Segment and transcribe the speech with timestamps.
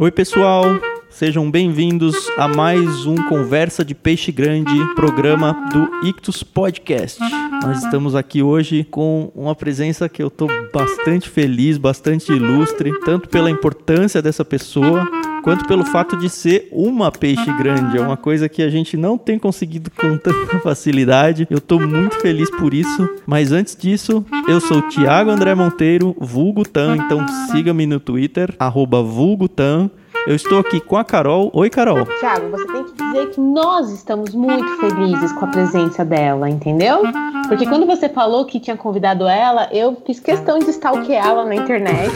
[0.00, 0.64] Oi, pessoal.
[1.10, 7.20] Sejam bem-vindos a mais um Conversa de Peixe Grande, programa do Ictus Podcast.
[7.62, 13.28] Nós estamos aqui hoje com uma presença que eu estou bastante feliz, bastante ilustre, tanto
[13.28, 15.06] pela importância dessa pessoa,
[15.42, 17.96] quanto pelo fato de ser uma peixe grande.
[17.96, 21.46] É uma coisa que a gente não tem conseguido com tanta facilidade.
[21.50, 23.08] Eu estou muito feliz por isso.
[23.26, 28.54] Mas antes disso, eu sou o Thiago André Monteiro, vulgo Tan, então siga-me no Twitter,
[29.02, 29.90] vulgo Tan.
[30.26, 31.50] Eu estou aqui com a Carol.
[31.54, 32.06] Oi, Carol.
[32.18, 37.02] Tiago, você tem que dizer que nós estamos muito felizes com a presença dela, entendeu?
[37.48, 42.12] Porque quando você falou que tinha convidado ela, eu fiz questão de stalkeá-la na internet.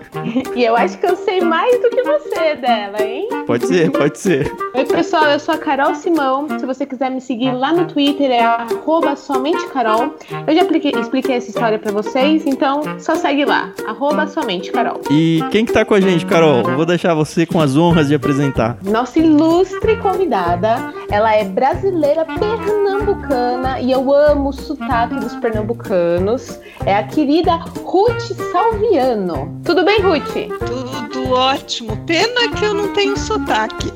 [0.54, 3.28] e eu acho que eu sei mais do que você dela, hein?
[3.46, 4.50] Pode ser, pode ser.
[4.74, 6.46] Oi, pessoal, eu sou a Carol Simão.
[6.58, 10.14] Se você quiser me seguir lá no Twitter, é arroba somente Carol.
[10.46, 15.00] Eu já expliquei, expliquei essa história pra vocês, então só segue lá, arroba somente Carol.
[15.10, 16.62] E quem que tá com a gente, Carol?
[16.62, 18.78] Vou deixar você com as honras de apresentar.
[18.82, 26.58] Nossa ilustre convidada, ela é brasileira pernambucana e eu amo o sotaque dos pernambucanos.
[26.84, 29.60] É a querida Ruth Salviano.
[29.64, 30.34] Tudo bem, Ruth?
[30.66, 31.96] Tudo ótimo.
[32.06, 33.90] Pena que eu não tenho sotaque.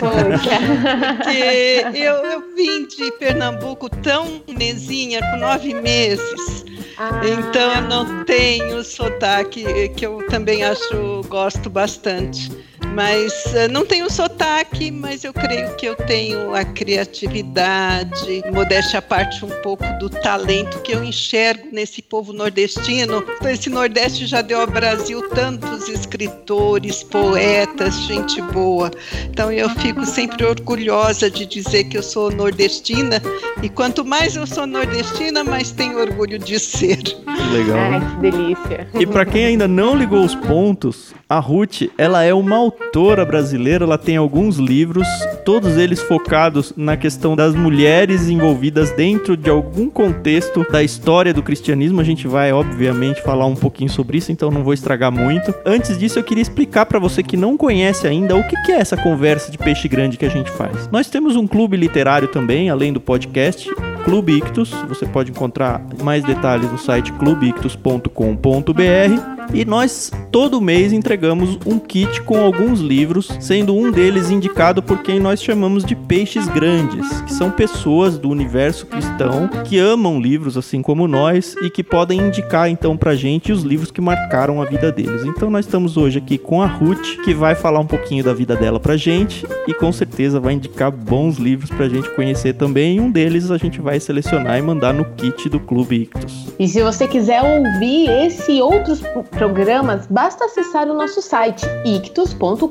[0.00, 0.56] Poxa.
[1.22, 6.64] Porque eu, eu vim de Pernambuco tão mesinha, com nove meses.
[6.98, 7.20] Ah.
[7.24, 12.50] Então eu não tenho sotaque, que eu também acho, gosto bastante.
[12.94, 19.02] Mas eh, não tenho sotaque, mas eu creio que eu tenho a criatividade, modéstia à
[19.02, 23.22] parte, um pouco do talento que eu enxergo nesse povo nordestino.
[23.44, 28.90] Esse Nordeste já deu ao Brasil tantos escritores, poetas, gente boa.
[29.28, 33.20] Então eu fico sempre orgulhosa de dizer que eu sou nordestina.
[33.62, 36.85] E quanto mais eu sou nordestina, mais tenho orgulho de ser.
[36.94, 37.78] Que legal.
[37.78, 38.88] Ai, que delícia.
[38.98, 43.84] E para quem ainda não ligou os pontos, a Ruth, ela é uma autora brasileira,
[43.84, 45.06] ela tem alguns livros,
[45.44, 51.42] todos eles focados na questão das mulheres envolvidas dentro de algum contexto da história do
[51.42, 52.00] cristianismo.
[52.00, 55.54] A gente vai, obviamente, falar um pouquinho sobre isso, então não vou estragar muito.
[55.64, 58.80] Antes disso, eu queria explicar para você que não conhece ainda o que que é
[58.80, 60.88] essa conversa de peixe grande que a gente faz.
[60.90, 63.68] Nós temos um clube literário também, além do podcast,
[64.04, 64.70] Clube Ictus.
[64.88, 69.35] Você pode encontrar mais detalhes no site clubeictus.com.br.
[69.52, 75.02] E nós todo mês entregamos um kit com alguns livros, sendo um deles indicado por
[75.02, 80.56] quem nós chamamos de peixes grandes, que são pessoas do universo cristão que amam livros
[80.56, 84.64] assim como nós e que podem indicar então pra gente os livros que marcaram a
[84.64, 85.24] vida deles.
[85.24, 88.56] Então nós estamos hoje aqui com a Ruth, que vai falar um pouquinho da vida
[88.56, 93.00] dela pra gente e com certeza vai indicar bons livros pra gente conhecer também.
[93.00, 96.46] Um deles a gente vai selecionar e mandar no kit do Clube Ictus.
[96.58, 99.00] E se você quiser ouvir esse e outros
[99.36, 102.66] programas, basta acessar o nosso site ictus.com.br.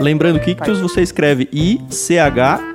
[0.00, 2.72] Lembrando que Ictus você escreve I-C-H-T-H-U-S.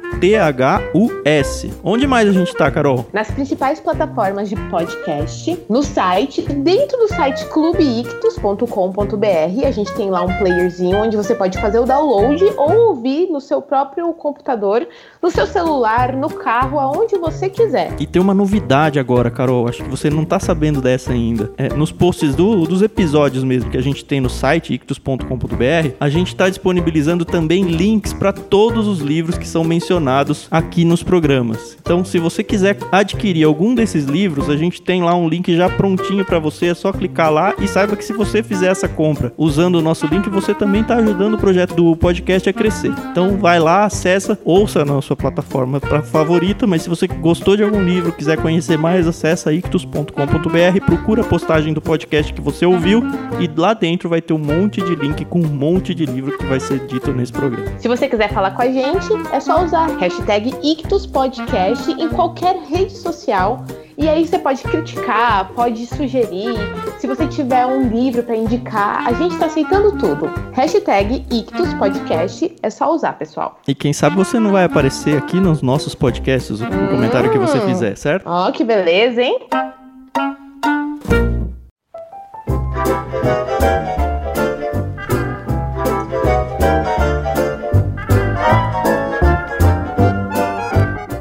[1.83, 3.05] Onde mais a gente tá, Carol?
[3.11, 10.23] Nas principais plataformas de podcast, no site, dentro do site clubeictus.com.br, a gente tem lá
[10.23, 14.87] um playerzinho onde você pode fazer o download ou ouvir no seu próprio computador,
[15.21, 17.93] no seu celular, no carro, aonde você quiser.
[17.99, 19.67] E tem uma novidade agora, Carol.
[19.67, 21.51] Acho que você não tá sabendo dessa ainda.
[21.57, 26.09] É, nos posts do- dos episódios mesmo que a gente tem no site ictus.com.br, a
[26.09, 31.77] gente tá disponibilizando também links para todos os livros que são mencionados aqui nos programas.
[31.81, 35.69] Então, se você quiser adquirir algum desses livros, a gente tem lá um link já
[35.69, 36.67] prontinho para você.
[36.67, 40.05] É só clicar lá e saiba que se você fizer essa compra usando o nosso
[40.07, 42.93] link, você também tá ajudando o projeto do podcast a crescer.
[43.11, 47.83] Então, vai lá, acessa, ouça na sua plataforma favorita, mas se você gostou de algum
[47.83, 53.03] livro, quiser conhecer mais, acessa ictus.com.br, procura a postagem do podcast que você ouviu
[53.39, 56.45] e lá dentro vai ter um monte de link com um monte de livro que
[56.45, 57.77] vai ser dito nesse programa.
[57.77, 62.93] Se você quiser falar com a gente, é só usar hashtag IctusPodcast em qualquer rede
[62.93, 63.65] social.
[63.97, 66.53] E aí você pode criticar, pode sugerir.
[66.99, 70.29] Se você tiver um livro para indicar, a gente está aceitando tudo.
[70.53, 73.59] Hashtag IctusPodcast é só usar, pessoal.
[73.67, 77.59] E quem sabe você não vai aparecer aqui nos nossos podcasts, no comentário que você
[77.61, 78.23] fizer, certo?
[78.27, 79.39] Ó, que beleza, hein?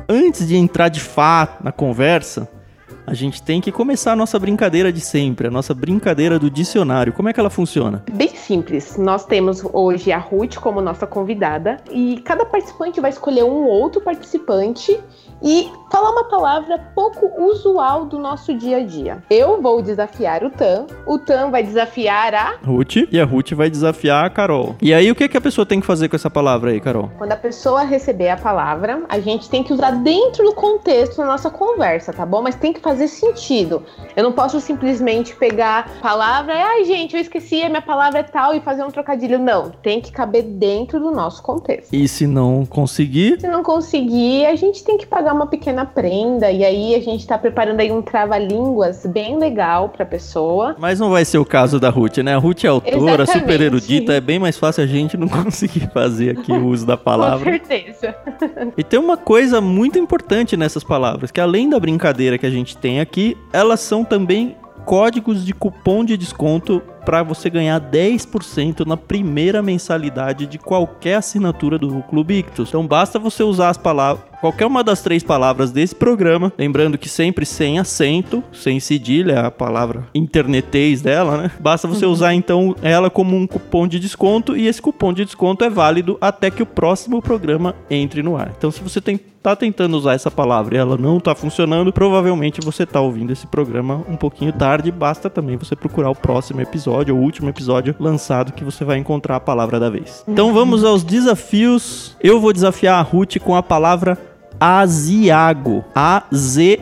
[0.08, 2.48] Antes de entrar de fato na conversa,
[3.06, 7.12] a gente tem que começar a nossa brincadeira de sempre, a nossa brincadeira do dicionário.
[7.12, 8.02] Como é que ela funciona?
[8.12, 8.96] Bem simples.
[8.96, 14.00] Nós temos hoje a Ruth como nossa convidada e cada participante vai escolher um outro
[14.00, 14.98] participante
[15.42, 19.22] e falar uma palavra pouco usual do nosso dia a dia.
[19.30, 23.70] Eu vou desafiar o Tan, o Tan vai desafiar a Ruth e a Ruth vai
[23.70, 24.74] desafiar a Carol.
[24.82, 27.10] E aí o que, que a pessoa tem que fazer com essa palavra aí, Carol?
[27.16, 31.26] Quando a pessoa receber a palavra, a gente tem que usar dentro do contexto da
[31.26, 32.42] nossa conversa, tá bom?
[32.42, 33.82] Mas tem que fazer sentido.
[34.14, 38.22] Eu não posso simplesmente pegar a palavra ai, gente, eu esqueci, a minha palavra é
[38.22, 39.38] tal e fazer um trocadilho.
[39.38, 41.92] Não, tem que caber dentro do nosso contexto.
[41.92, 46.50] E se não conseguir, Se não conseguir, a gente tem que pagar uma pequena prenda
[46.50, 50.76] e aí a gente tá preparando aí um trava-línguas bem legal pra pessoa.
[50.78, 52.34] mas não vai ser o caso da Ruth, né?
[52.34, 53.32] A Ruth é autora, Exatamente.
[53.32, 56.96] super erudita, é bem mais fácil a gente não conseguir fazer aqui o uso da
[56.96, 57.44] Com palavra.
[57.50, 58.14] certeza.
[58.76, 62.76] E tem uma coisa muito importante nessas palavras, que além da brincadeira que a gente
[62.76, 68.96] tem aqui, elas são também códigos de cupom de desconto para você ganhar 10% na
[68.96, 72.68] primeira mensalidade de qualquer assinatura do Clube Ictus.
[72.68, 77.08] Então basta você usar as palavras, qualquer uma das três palavras desse programa, lembrando que
[77.08, 81.50] sempre sem acento, sem cedilha, a palavra internetês dela, né?
[81.60, 85.64] Basta você usar então ela como um cupom de desconto e esse cupom de desconto
[85.64, 88.52] é válido até que o próximo programa entre no ar.
[88.58, 92.60] Então se você tem tá tentando usar essa palavra e ela não tá funcionando, provavelmente
[92.60, 94.90] você tá ouvindo esse programa um pouquinho tarde.
[94.90, 98.98] Basta também você procurar o próximo episódio, ou o último episódio lançado, que você vai
[98.98, 100.24] encontrar a palavra da vez.
[100.26, 102.16] Então vamos aos desafios.
[102.22, 104.18] Eu vou desafiar a Ruth com a palavra
[104.60, 105.84] Asiago.
[105.94, 106.76] A-Z-I-A-G-O.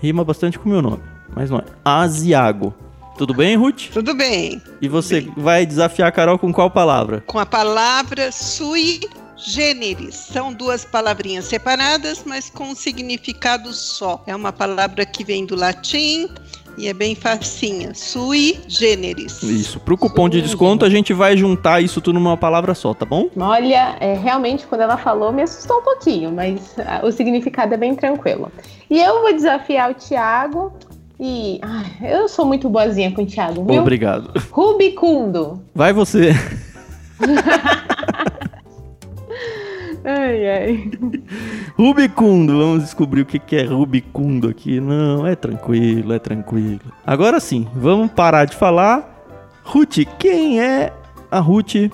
[0.00, 1.02] Rima bastante com o meu nome,
[1.34, 1.64] mas não é.
[1.84, 2.74] Asiago.
[3.16, 3.90] Tudo bem, Ruth?
[3.92, 4.62] Tudo bem.
[4.80, 7.24] E você vai desafiar a Carol com qual palavra?
[7.26, 9.00] Com a palavra sui
[9.36, 10.14] generis.
[10.14, 14.22] São duas palavrinhas separadas, mas com um significado só.
[14.26, 16.28] É uma palavra que vem do latim
[16.78, 17.92] e é bem facinha.
[17.94, 19.42] Sui generis.
[19.42, 19.80] Isso.
[19.80, 23.28] Pro cupom de desconto, a gente vai juntar isso tudo numa palavra só, tá bom?
[23.36, 27.76] Olha, é, realmente quando ela falou me assustou um pouquinho, mas ah, o significado é
[27.76, 28.50] bem tranquilo.
[28.88, 30.72] E eu vou desafiar o Thiago
[31.20, 33.80] e ai, eu sou muito boazinha com o Thiago, viu?
[33.80, 34.32] Obrigado.
[34.50, 35.60] Rubicundo.
[35.74, 36.30] Vai você.
[40.08, 40.90] Ai, ai.
[41.76, 42.56] Rubicundo.
[42.56, 44.80] Vamos descobrir o que que é Rubicundo aqui.
[44.80, 46.80] Não, é tranquilo, é tranquilo.
[47.06, 49.22] Agora sim, vamos parar de falar.
[49.64, 50.90] Ruth, quem é
[51.30, 51.92] a Ruth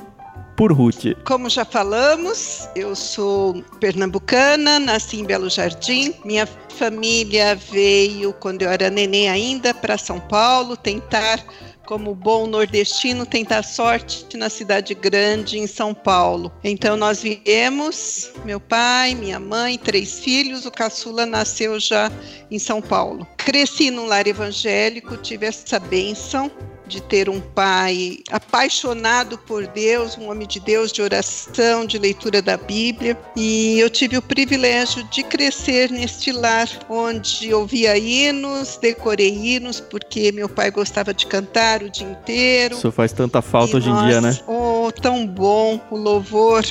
[0.56, 1.06] por Ruth?
[1.24, 6.14] Como já falamos, eu sou pernambucana, nasci em Belo Jardim.
[6.24, 11.40] Minha família veio quando eu era neném ainda para São Paulo tentar
[11.86, 16.52] como bom nordestino, tentar sorte na cidade grande, em São Paulo.
[16.62, 22.10] Então nós viemos, meu pai, minha mãe, três filhos, o caçula nasceu já
[22.50, 23.26] em São Paulo.
[23.36, 26.50] Cresci num lar evangélico, tive essa bênção
[26.94, 32.40] de ter um pai apaixonado por Deus, um homem de Deus, de oração, de leitura
[32.40, 33.18] da Bíblia.
[33.36, 40.30] E eu tive o privilégio de crescer neste lar, onde ouvia hinos, decorei hinos, porque
[40.30, 42.76] meu pai gostava de cantar o dia inteiro.
[42.76, 44.28] Isso faz tanta falta E hoje em dia, né?
[44.28, 46.64] nós- Oh, tão bom o louvor.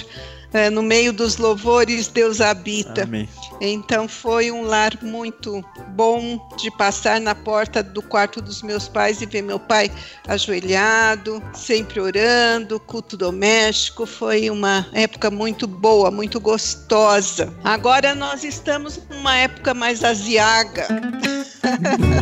[0.54, 3.04] É, no meio dos louvores, Deus habita.
[3.04, 3.28] Amém.
[3.60, 9.22] Então foi um lar muito bom de passar na porta do quarto dos meus pais
[9.22, 9.92] e ver meu pai
[10.28, 14.06] ajoelhado, sempre orando, culto doméstico.
[14.06, 17.54] Foi uma época muito boa, muito gostosa.
[17.64, 20.88] Agora nós estamos numa época mais asiaga.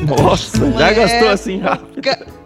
[0.07, 2.41] Nossa, já gastou assim rápido.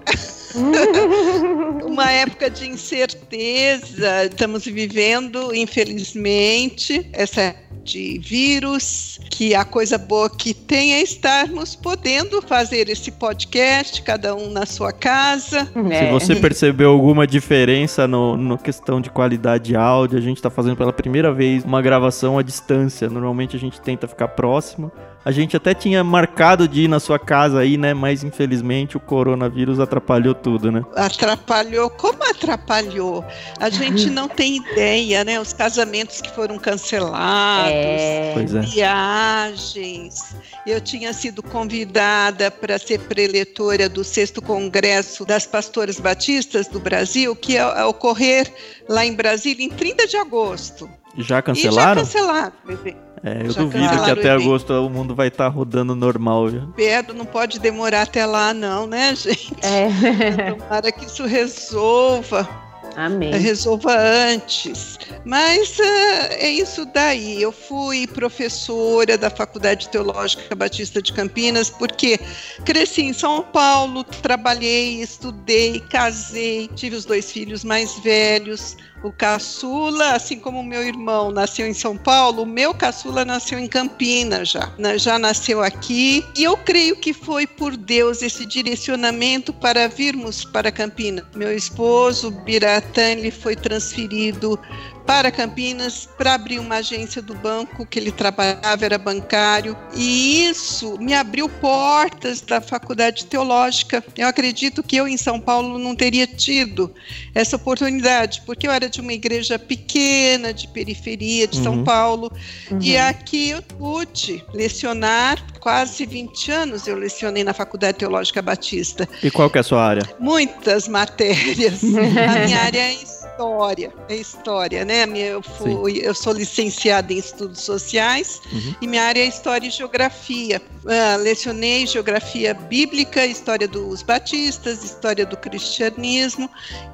[1.86, 4.26] uma época de incerteza.
[4.26, 12.42] Estamos vivendo, infelizmente, essa de vírus, que a coisa boa que tem é estarmos podendo
[12.42, 15.66] fazer esse podcast, cada um na sua casa.
[15.66, 16.12] Se É.
[16.12, 20.76] você percebeu alguma diferença no, no questão de qualidade de áudio, a gente tá fazendo
[20.76, 23.08] pela primeira vez uma gravação à distância.
[23.08, 24.92] Normalmente a gente tenta ficar próximo.
[25.26, 27.96] A gente até tinha marcado de ir na sua casa aí, né?
[27.96, 30.84] Mas infelizmente o coronavírus atrapalhou tudo, né?
[30.96, 31.90] Atrapalhou.
[31.90, 33.26] Como atrapalhou?
[33.60, 35.40] A gente não tem ideia, né?
[35.40, 37.72] Os casamentos que foram cancelados.
[37.74, 38.32] É.
[38.36, 38.60] Pois é.
[38.62, 40.36] viagens.
[40.66, 47.36] Eu tinha sido convidada para ser preletora do sexto congresso das pastoras batistas do Brasil,
[47.36, 48.54] que ia ocorrer
[48.88, 50.88] lá em Brasília em 30 de agosto.
[51.18, 52.02] Já E já cancelaram?
[52.04, 53.05] cancelaram, bebê.
[53.24, 54.44] É, eu Já duvido que até evento.
[54.44, 56.62] agosto o mundo vai estar rodando normal já.
[56.76, 59.54] Pedro não pode demorar até lá, não, né, gente?
[59.62, 60.52] É.
[60.54, 62.66] Tomara que isso resolva.
[62.96, 63.34] Amém.
[63.36, 64.98] resolva antes.
[65.26, 67.42] Mas ah, é isso daí.
[67.42, 72.18] Eu fui professora da Faculdade Teológica Batista de Campinas porque
[72.64, 78.78] cresci em São Paulo, trabalhei, estudei, casei, tive os dois filhos mais velhos.
[79.06, 83.60] O caçula, assim como o meu irmão nasceu em São Paulo, o meu caçula nasceu
[83.60, 84.72] em Campinas já.
[84.98, 86.26] Já nasceu aqui.
[86.36, 91.26] E eu creio que foi por Deus esse direcionamento para virmos para Campinas.
[91.36, 94.60] Meu esposo, Biratan, ele foi transferido
[95.06, 99.78] para Campinas para abrir uma agência do banco que ele trabalhava, era bancário.
[99.96, 104.04] E isso me abriu portas da faculdade teológica.
[104.18, 106.94] Eu acredito que eu em São Paulo não teria tido
[107.34, 111.64] essa oportunidade, porque eu era de uma igreja pequena, de periferia de uhum.
[111.64, 112.32] São Paulo,
[112.72, 112.80] uhum.
[112.82, 119.10] e aqui eu pude lecionar quase 20 anos eu lecionei na Faculdade Teológica Batista.
[119.24, 120.04] E qual que é a sua área?
[120.20, 121.82] Muitas matérias.
[121.84, 124.95] a minha área é história, é história, né?
[125.16, 128.76] Eu, fui, eu sou licenciada em estudos sociais uhum.
[128.82, 130.62] e minha área é história e geografia.
[130.84, 136.50] Uh, lecionei geografia bíblica, história dos batistas, história do cristianismo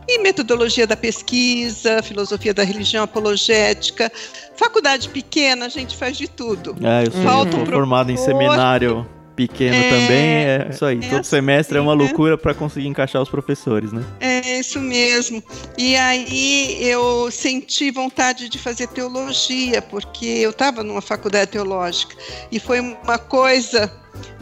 [0.08, 4.12] e metodologia da pesquisa, filosofia da religião apologética.
[4.56, 6.76] Faculdade pequena, a gente faz de tudo.
[6.84, 9.08] Ah, eu sou Falta um formado em seminário
[9.48, 10.98] pequeno é, também, é isso aí.
[10.98, 14.04] É Todo assim, semestre é uma loucura para conseguir encaixar os professores, né?
[14.20, 15.44] É isso mesmo.
[15.78, 22.16] E aí eu senti vontade de fazer teologia, porque eu estava numa faculdade teológica
[22.52, 23.92] e foi uma coisa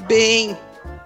[0.08, 0.58] bem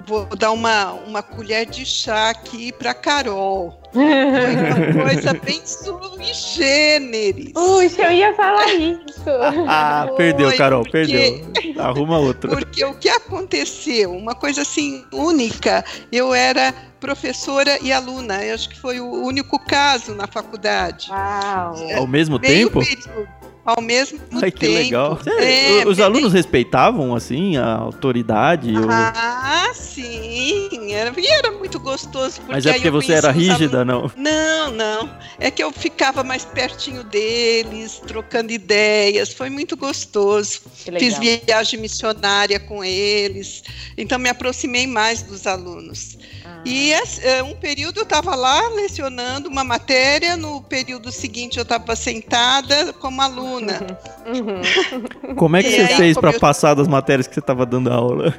[0.06, 3.83] vou dar uma, uma colher de chá aqui para Carol.
[3.94, 7.52] Foi uma coisa bem sui generis.
[7.54, 9.24] Puxa, eu ia falar isso.
[9.68, 11.84] Ah, perdeu, Carol, porque, perdeu.
[11.84, 12.50] Arruma outro.
[12.50, 14.12] Porque o que aconteceu?
[14.12, 15.86] Uma coisa assim única.
[16.12, 18.44] Eu era professora e aluna.
[18.44, 21.10] Eu acho que foi o único caso na faculdade.
[21.12, 21.76] Uau.
[21.96, 22.80] Ao mesmo tempo?
[22.80, 24.60] Período ao mesmo Ai, tempo.
[24.60, 25.20] que legal.
[25.40, 28.74] É, Os alunos respeitavam, assim, a autoridade?
[28.90, 29.74] Ah, ou...
[29.74, 30.92] sim.
[30.94, 32.42] Era, e era muito gostoso.
[32.48, 34.14] Mas é porque você era rígida, alunos...
[34.16, 34.24] não?
[34.24, 35.18] Não, não.
[35.40, 39.34] É que eu ficava mais pertinho deles, trocando ideias.
[39.34, 40.62] Foi muito gostoso.
[40.76, 43.64] Fiz viagem missionária com eles.
[43.98, 46.18] Então, me aproximei mais dos alunos.
[46.66, 51.96] E é, um período eu estava lá lecionando uma matéria, no período seguinte eu estava
[51.96, 53.98] sentada como aluna aluna.
[54.26, 55.36] Uhum.
[55.36, 56.40] Como é que e você aí, fez para eu...
[56.40, 58.34] passar das matérias que você estava dando aula?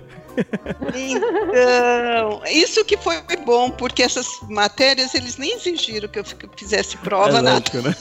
[0.97, 6.25] Então, isso que foi bom, porque essas matérias eles nem exigiram que eu
[6.57, 7.83] fizesse prova, é nada.
[7.83, 7.95] né?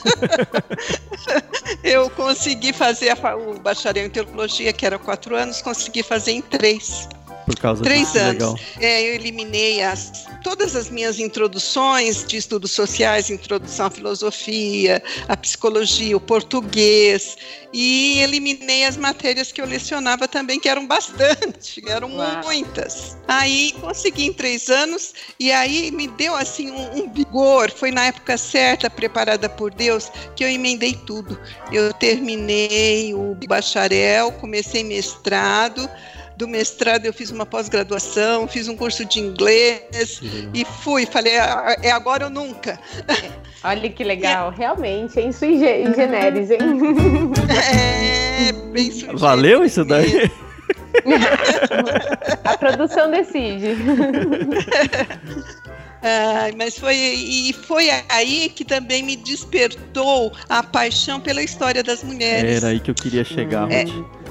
[1.84, 6.42] eu consegui fazer a, o bacharel em teologia, que era quatro anos, consegui fazer em
[6.42, 7.08] três.
[7.46, 8.62] Por causa Três disso, anos.
[8.80, 15.36] É, eu eliminei as, todas as minhas introduções de estudos sociais, introdução à filosofia, à
[15.36, 17.38] psicologia, o português,
[17.74, 22.44] e eliminei as matérias que eu lecionava também, que eram bastante, eram Uau.
[22.44, 23.18] muitas.
[23.28, 28.06] Aí consegui em três anos, e aí me deu assim um, um vigor, foi na
[28.06, 31.40] época certa, preparada por Deus, que eu emendei tudo.
[31.72, 35.90] Eu terminei o bacharel, comecei mestrado,
[36.36, 40.22] do mestrado eu fiz uma pós-graduação, fiz um curso de inglês
[40.54, 42.80] e fui, falei, ah, é agora ou nunca.
[43.64, 44.56] Olha que legal, é.
[44.58, 46.60] realmente, é sui generis, hein?
[47.54, 50.30] É, bem sui Valeu isso daí?
[52.44, 53.78] A produção decide.
[56.06, 62.04] Ah, mas foi e foi aí que também me despertou a paixão pela história das
[62.04, 62.58] mulheres.
[62.58, 63.86] Era aí que eu queria chegar, é,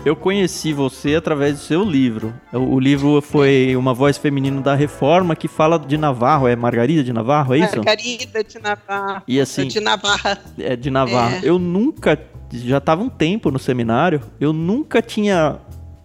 [0.04, 2.34] eu conheci você através do seu livro.
[2.52, 6.48] O livro foi Uma Voz Feminina da Reforma, que fala de Navarro.
[6.48, 7.76] É Margarida de Navarro, é isso?
[7.76, 9.22] Margarida de Navarro.
[9.28, 10.38] E assim, de Navarra.
[10.58, 11.36] É, de Navarra.
[11.36, 11.40] É.
[11.44, 12.18] Eu nunca,
[12.50, 15.58] já estava um tempo no seminário, eu nunca tinha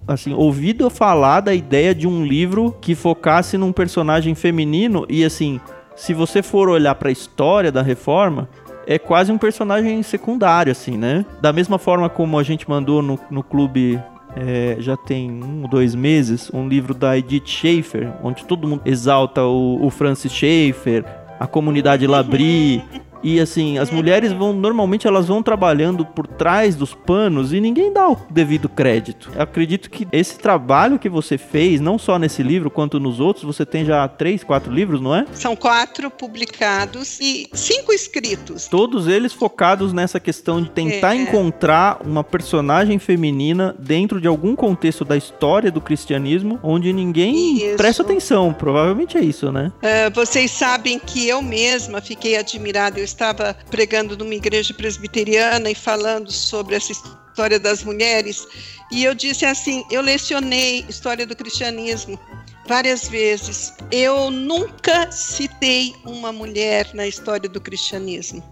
[0.08, 5.60] assim, ouvido falar da ideia de um livro que focasse num personagem feminino e assim,
[5.96, 8.48] se você for olhar para a história da reforma,
[8.88, 11.26] é quase um personagem secundário, assim, né?
[11.42, 14.02] Da mesma forma como a gente mandou no, no clube
[14.36, 18.82] é, já tem um ou dois meses, um livro da Edith Schaefer, onde todo mundo
[18.86, 21.04] exalta o, o Francis Schaeffer,
[21.40, 22.84] a comunidade Labrie,
[23.24, 27.92] E assim, as mulheres vão normalmente elas vão trabalhando por trás dos panos e ninguém
[27.92, 29.32] dá o devido crédito.
[29.36, 33.44] Eu acredito que esse trabalho que você fez, não só nesse livro quanto nos outros,
[33.44, 35.26] você tem já três, quatro livros, não é?
[35.34, 38.68] São quatro publicados e cinco escritos.
[38.68, 41.22] Todos eles focados nessa questão de tentar é.
[41.22, 47.78] encontrar uma personagem feminina dentro de algum contexto da história do cristianismo onde ninguém isso.
[47.78, 48.54] presta atenção.
[48.54, 49.72] Provavelmente é isso, né?
[49.78, 56.32] Uh, vocês sabem que eu mesma fiquei admirada estava pregando numa igreja presbiteriana e falando
[56.32, 58.46] sobre essa história das mulheres,
[58.92, 62.20] e eu disse assim: eu lecionei história do cristianismo
[62.68, 63.74] várias vezes.
[63.92, 68.44] Eu nunca citei uma mulher na história do cristianismo.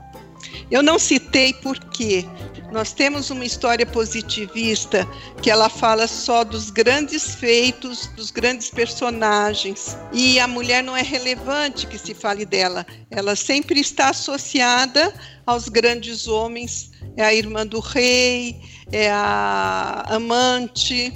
[0.69, 2.25] Eu não citei porque
[2.71, 5.07] nós temos uma história positivista
[5.41, 9.97] que ela fala só dos grandes feitos, dos grandes personagens.
[10.11, 12.85] E a mulher não é relevante que se fale dela.
[13.09, 15.13] Ela sempre está associada
[15.45, 16.91] aos grandes homens.
[17.15, 18.59] É a irmã do rei,
[18.91, 21.13] é a amante,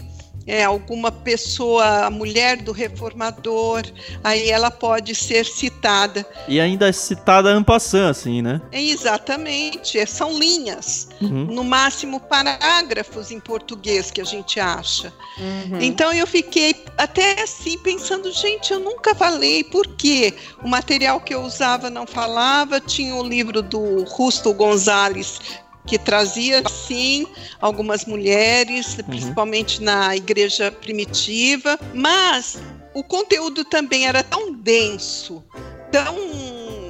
[0.49, 3.83] é, alguma pessoa, a mulher do reformador,
[4.23, 6.25] aí ela pode ser citada.
[6.47, 8.59] E ainda é citada en passant, assim, né?
[8.71, 11.45] É, exatamente, é, são linhas, uhum.
[11.45, 15.13] no máximo parágrafos em português que a gente acha.
[15.37, 15.79] Uhum.
[15.79, 20.33] Então eu fiquei até assim pensando, gente, eu nunca falei, por quê?
[20.63, 25.39] O material que eu usava não falava, tinha o livro do Rusto Gonzalez,
[25.89, 27.25] que trazia, sim,
[27.59, 29.03] algumas mulheres, uhum.
[29.05, 32.59] principalmente na igreja primitiva, mas
[32.93, 35.43] o conteúdo também era tão denso,
[35.91, 36.15] tão,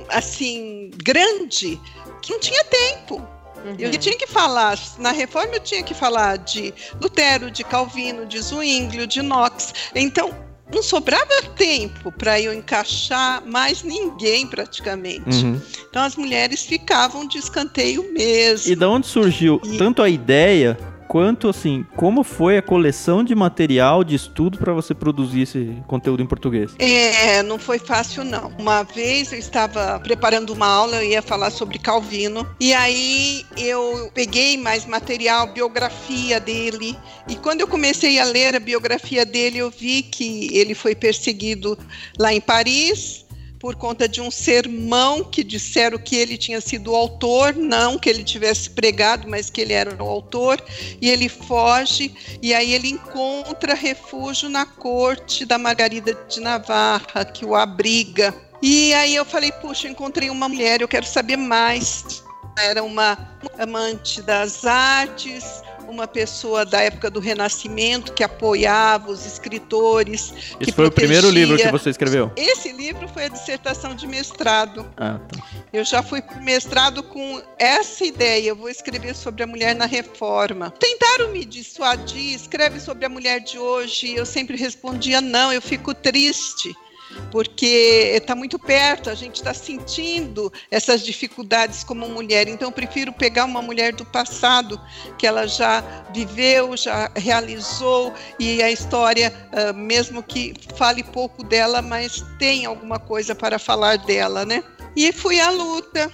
[0.09, 1.79] assim, grande,
[2.21, 3.25] que não tinha tempo.
[3.63, 3.75] Uhum.
[3.79, 8.39] Eu tinha que falar, na reforma eu tinha que falar de Lutero, de Calvino, de
[8.39, 9.73] Zwinglio, de Knox.
[9.95, 10.33] Então,
[10.73, 15.43] não sobrava tempo para eu encaixar mais ninguém praticamente.
[15.43, 15.61] Uhum.
[15.89, 18.71] Então as mulheres ficavam de escanteio mesmo.
[18.71, 19.77] E da onde surgiu e...
[19.77, 20.77] tanto a ideia
[21.09, 26.21] quanto assim, como foi a coleção de material de estudo para você produzir esse conteúdo
[26.21, 26.71] em português?
[26.77, 28.49] É, não foi fácil não.
[28.59, 34.11] Uma vez eu estava preparando uma aula, eu ia falar sobre Calvino, e aí eu
[34.13, 36.95] peguei mais material, biografia dele,
[37.27, 41.75] e quando eu comecei a ler a biografia dele, eu vi que ele foi perseguido
[42.19, 43.25] lá em Paris,
[43.59, 48.09] por conta de um sermão que disseram que ele tinha sido o autor, não que
[48.09, 50.63] ele tivesse pregado, mas que ele era o autor,
[51.01, 57.45] e ele foge, e aí ele encontra refúgio na corte da Margarida de Navarra, que
[57.45, 58.33] o abriga.
[58.61, 62.23] E aí eu falei, puxa, encontrei uma mulher, eu quero saber mais.
[62.57, 70.33] Era uma amante das artes, uma pessoa da época do Renascimento que apoiava os escritores.
[70.59, 70.87] Esse que foi protegia.
[70.87, 72.31] o primeiro livro que você escreveu?
[72.35, 74.85] Esse livro foi a dissertação de mestrado.
[74.95, 75.43] Ah, tá.
[75.73, 78.49] Eu já fui mestrado com essa ideia.
[78.49, 80.71] Eu vou escrever sobre a mulher na reforma.
[80.79, 84.15] Tentaram me dissuadir, escreve sobre a mulher de hoje.
[84.15, 86.73] Eu sempre respondia não, eu fico triste
[87.31, 92.47] porque está muito perto, a gente está sentindo essas dificuldades como mulher.
[92.47, 94.79] Então, eu prefiro pegar uma mulher do passado,
[95.17, 101.81] que ela já viveu, já realizou, e a história, uh, mesmo que fale pouco dela,
[101.81, 104.63] mas tem alguma coisa para falar dela, né?
[104.95, 106.11] E fui à luta.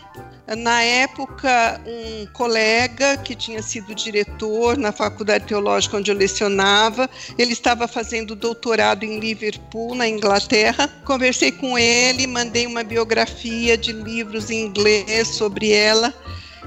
[0.48, 7.54] Na época, um colega que tinha sido diretor na Faculdade Teológica onde eu lecionava, ele
[7.54, 10.88] estava fazendo doutorado em Liverpool, na Inglaterra.
[11.04, 16.14] Conversei com ele, mandei uma biografia de livros em inglês sobre ela.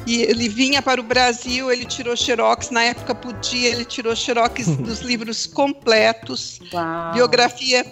[0.06, 4.66] E ele vinha para o Brasil, ele tirou xerox, na época podia, ele tirou xerox
[4.78, 7.12] dos livros completos, Uau.
[7.12, 7.84] biografia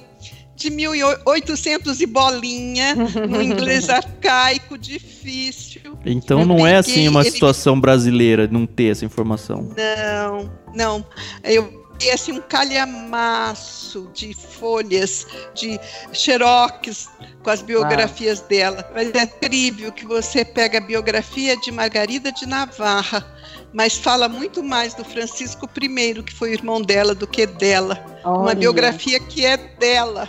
[0.57, 5.99] de 1800 e bolinha, no inglês arcaico, difícil.
[6.05, 7.31] Então eu não é assim uma ele...
[7.31, 9.71] situação brasileira não ter essa informação.
[9.77, 11.07] Não, não.
[11.45, 15.81] Eu e assim um calhamaço de folhas, de
[16.13, 17.09] xerox
[17.43, 18.49] com as biografias ah.
[18.49, 18.91] dela.
[18.95, 23.25] Mas é incrível que você pega a biografia de Margarida de Navarra,
[23.73, 28.05] mas fala muito mais do Francisco I, que foi irmão dela, do que dela.
[28.25, 28.41] Olha.
[28.41, 30.29] Uma biografia que é dela.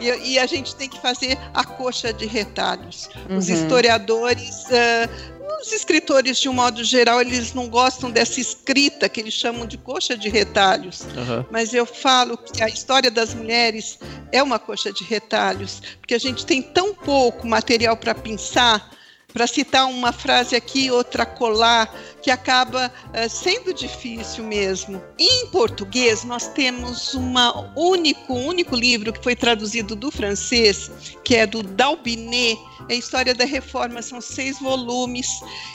[0.00, 3.08] E, e, a gente tem que fazer a coxa de retalhos.
[3.28, 3.38] Uhum.
[3.38, 9.20] Os historiadores, uh, os escritores, de um modo geral, eles não gostam dessa escrita que
[9.20, 11.02] eles chamam de coxa de retalhos.
[11.02, 11.44] Uhum.
[11.50, 13.98] Mas eu falo que a história das mulheres
[14.32, 18.95] é uma coxa de retalhos, porque a gente tem tão pouco material para pensar
[19.36, 24.98] para citar uma frase aqui, outra colar, que acaba uh, sendo difícil mesmo.
[25.18, 27.34] Em português, nós temos um
[27.76, 30.90] único, único livro que foi traduzido do francês,
[31.22, 35.28] que é do Dalbinet, é a História da Reforma, são seis volumes,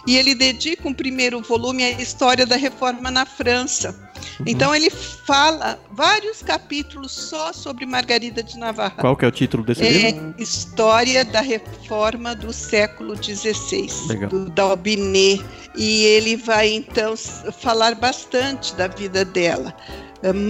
[0.07, 4.10] e ele dedica um primeiro volume à história da Reforma na França.
[4.39, 4.45] Uhum.
[4.47, 8.95] Então ele fala vários capítulos só sobre Margarida de Navarra.
[8.97, 10.35] Qual que é o título desse é livro?
[10.37, 14.29] História da Reforma do século XVI, Legal.
[14.29, 15.43] do Dalbinet.
[15.75, 17.13] E ele vai então
[17.59, 19.73] falar bastante da vida dela.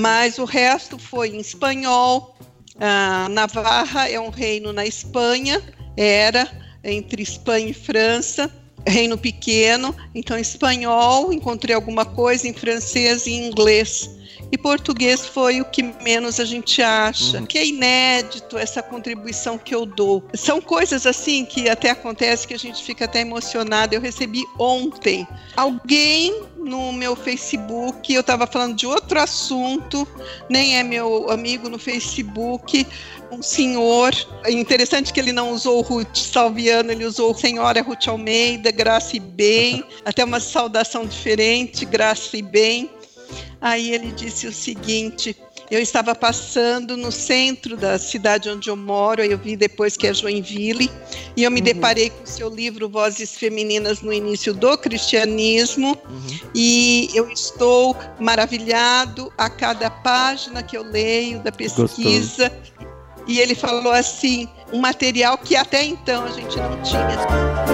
[0.01, 2.35] Mas o resto foi em espanhol.
[2.79, 5.61] A Navarra é um reino na Espanha,
[5.95, 6.49] era
[6.83, 8.51] entre Espanha e França
[8.85, 14.09] reino pequeno, então espanhol, encontrei alguma coisa em francês e inglês,
[14.51, 17.39] e português foi o que menos a gente acha.
[17.39, 17.45] Uhum.
[17.45, 20.23] Que é inédito essa contribuição que eu dou.
[20.33, 23.95] São coisas assim que até acontece que a gente fica até emocionado.
[23.95, 30.07] Eu recebi ontem alguém no meu Facebook, eu estava falando de outro assunto,
[30.49, 32.85] nem é meu amigo no Facebook,
[33.31, 34.13] um senhor.
[34.43, 39.19] É interessante que ele não usou Ruth Salviano, ele usou Senhora Ruth Almeida, Graça e
[39.19, 42.89] Bem, até uma saudação diferente, Graça e Bem.
[43.59, 45.35] Aí ele disse o seguinte:
[45.69, 50.13] eu estava passando no centro da cidade onde eu moro, eu vi depois que é
[50.13, 50.91] Joinville,
[51.37, 51.65] e eu me uhum.
[51.65, 56.39] deparei com o seu livro Vozes Femininas no Início do Cristianismo, uhum.
[56.53, 62.49] e eu estou maravilhado a cada página que eu leio da pesquisa.
[62.49, 62.91] Gostoso.
[63.27, 67.71] E ele falou assim: um material que até então a gente não tinha.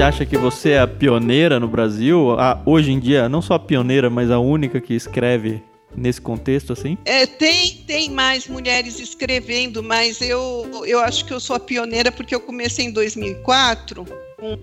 [0.00, 2.30] Você acha que você é a pioneira no Brasil?
[2.40, 5.62] A, hoje em dia, não só a pioneira, mas a única que escreve
[5.94, 6.96] nesse contexto assim?
[7.04, 12.10] É, tem, tem mais mulheres escrevendo, mas eu, eu acho que eu sou a pioneira
[12.10, 14.06] porque eu comecei em 2004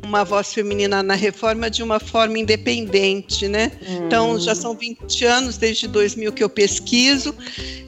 [0.04, 3.72] uma voz feminina na reforma de uma forma independente, né?
[3.82, 4.06] Hum.
[4.06, 7.36] Então, já são 20 anos desde 2000 que eu pesquiso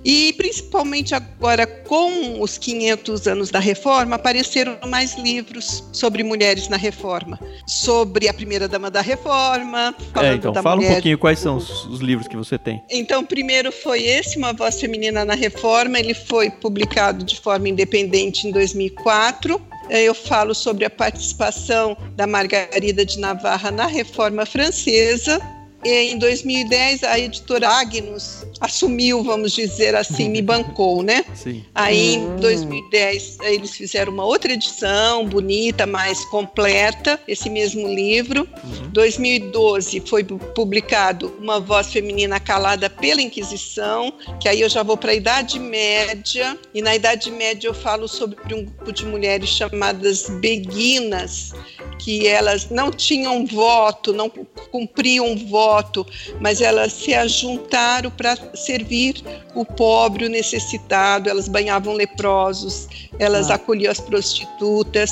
[0.04, 6.78] e principalmente agora com os 500 anos da reforma apareceram mais livros sobre mulheres na
[6.78, 10.92] reforma, sobre a primeira dama da reforma, é, então fala mulher...
[10.92, 12.82] um pouquinho quais são os, os livros que você tem.
[12.90, 18.48] Então, primeiro foi esse, uma voz feminina na reforma, ele foi publicado de forma independente
[18.48, 25.40] em 2004 eu falo sobre a participação da Margarida de Navarra na Reforma Francesa.
[25.84, 31.24] Em 2010, a editora Agnus assumiu, vamos dizer assim, me bancou, né?
[31.34, 31.64] Sim.
[31.74, 33.44] Aí, em 2010, hum.
[33.46, 38.48] eles fizeram uma outra edição, bonita, mais completa, esse mesmo livro.
[38.64, 38.90] Uhum.
[38.92, 45.12] 2012 foi publicado Uma Voz Feminina Calada pela Inquisição, que aí eu já vou para
[45.12, 50.30] a Idade Média, e na Idade Média eu falo sobre um grupo de mulheres chamadas
[50.40, 51.54] beguinas,
[52.00, 54.30] que elas não tinham voto, não
[54.72, 56.06] cumpriam voto,
[56.40, 59.24] mas elas se ajuntaram para servir
[59.56, 63.56] o pobre, o necessitado, elas banhavam leprosos, elas ah.
[63.56, 65.12] acolhiam as prostitutas.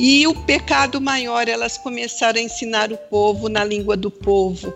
[0.00, 4.72] E o pecado maior, elas começaram a ensinar o povo na língua do povo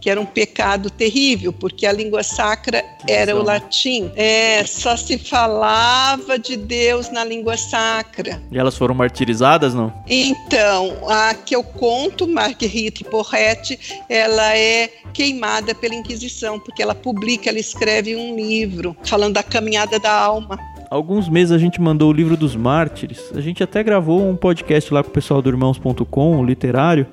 [0.00, 4.10] que era um pecado terrível, porque a língua sacra era o latim.
[4.16, 8.40] É, só se falava de Deus na língua sacra.
[8.50, 9.92] E elas foram martirizadas, não?
[10.08, 17.50] Então, a que eu conto, Marguerite Porrette, ela é queimada pela Inquisição, porque ela publica,
[17.50, 20.58] ela escreve um livro falando da caminhada da alma
[20.90, 23.30] alguns meses a gente mandou o livro dos mártires.
[23.34, 27.06] A gente até gravou um podcast lá com o pessoal do irmãos.com, o literário.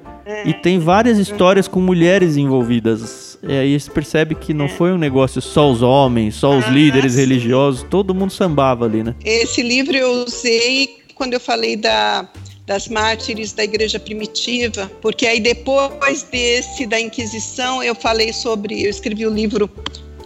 [0.45, 3.37] E tem várias histórias com mulheres envolvidas.
[3.41, 6.69] E aí você percebe que não foi um negócio só os homens, só os ah,
[6.69, 7.19] líderes sim.
[7.19, 9.15] religiosos, todo mundo sambava ali, né?
[9.23, 12.27] Esse livro eu usei quando eu falei da,
[12.65, 18.89] das mártires da igreja primitiva, porque aí depois desse da Inquisição eu falei sobre, eu
[18.89, 19.69] escrevi o livro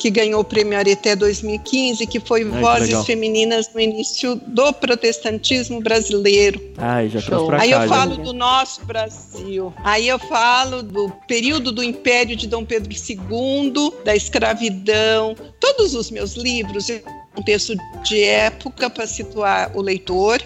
[0.02, 4.74] que ganhou o prêmio Areté 2015, que foi Ai, Vozes que Femininas no início do
[4.74, 6.60] protestantismo brasileiro.
[6.76, 9.72] Ai, já trouxe pra Aí cá, eu falo do nosso Brasil.
[9.84, 15.36] Aí eu falo do período do Império de Dom Pedro II, da escravidão.
[15.60, 16.90] Todos os meus livros
[17.38, 20.42] um texto de época para situar o leitor.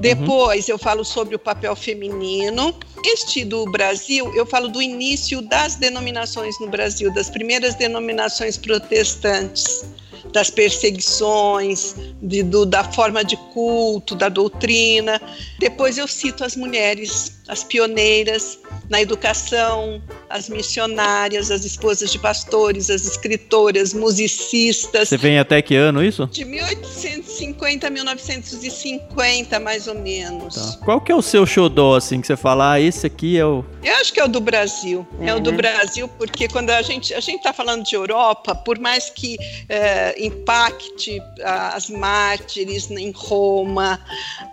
[0.00, 0.74] Depois uhum.
[0.74, 2.74] eu falo sobre o papel feminino.
[3.04, 9.84] Este do Brasil, eu falo do início das denominações no Brasil, das primeiras denominações protestantes
[10.32, 15.22] das perseguições, de, do, da forma de culto, da doutrina.
[15.60, 22.90] Depois eu cito as mulheres, as pioneiras na educação, as missionárias, as esposas de pastores,
[22.90, 25.08] as escritoras, musicistas.
[25.08, 26.26] Você vem até que ano isso?
[26.26, 30.54] De 1850 a 1950, mais ou menos.
[30.54, 30.78] Tá.
[30.84, 33.64] Qual que é o seu xodó, assim, que você fala, ah, esse aqui é o...
[33.82, 35.06] Eu acho que é o do Brasil.
[35.18, 35.28] Uhum.
[35.28, 35.56] É o do uhum.
[35.56, 39.36] Brasil, porque quando a gente a gente está falando de Europa, por mais que
[39.68, 44.00] é, impacte as mártires em Roma,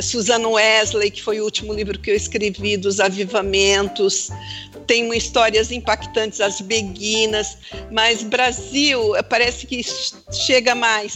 [0.02, 4.30] Susan Wesley, que foi o último livro que eu escrevi dos avivamentos,
[4.88, 7.58] tem histórias impactantes, as beguinas,
[7.92, 9.82] mas Brasil parece que
[10.34, 11.14] chega mais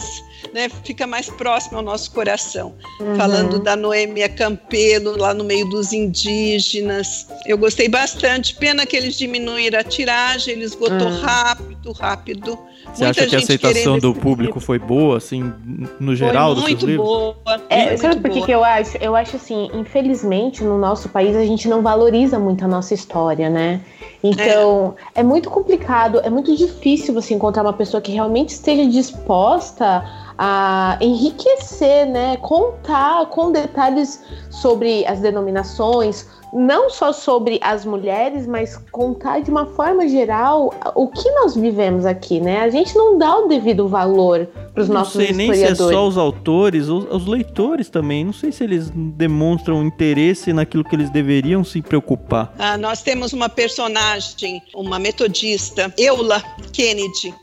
[0.52, 2.74] né, fica mais próximo ao nosso coração.
[3.00, 3.16] Uhum.
[3.16, 7.26] Falando da Noêmia Campelo, lá no meio dos indígenas.
[7.46, 8.54] Eu gostei bastante.
[8.54, 11.20] Pena que eles diminuíram a tiragem, ele esgotou uhum.
[11.20, 11.92] rápido.
[11.92, 12.58] rápido.
[12.94, 15.52] Você Muita acha que a aceitação do público foi boa, assim,
[15.98, 17.36] no geral foi muito boa.
[17.68, 18.96] É, muito sabe por que, que eu acho?
[18.98, 23.50] Eu acho assim, infelizmente, no nosso país a gente não valoriza muito a nossa história,
[23.50, 23.80] né?
[24.22, 25.20] Então, é.
[25.20, 30.04] é muito complicado, é muito difícil você encontrar uma pessoa que realmente esteja disposta
[30.38, 32.36] a enriquecer, né?
[32.36, 39.66] Contar com detalhes sobre as denominações, não só sobre as mulheres, mas contar de uma
[39.66, 42.60] forma geral o que nós vivemos aqui, né?
[42.60, 45.36] A gente não dá o devido valor para os nossos historiadores.
[45.36, 48.24] Não sei nem se é só os autores, os, os, leitores também.
[48.24, 52.54] Não sei se eles demonstram interesse naquilo que eles deveriam se preocupar.
[52.58, 57.34] Ah, nós temos uma personagem, uma metodista, Eula Kennedy.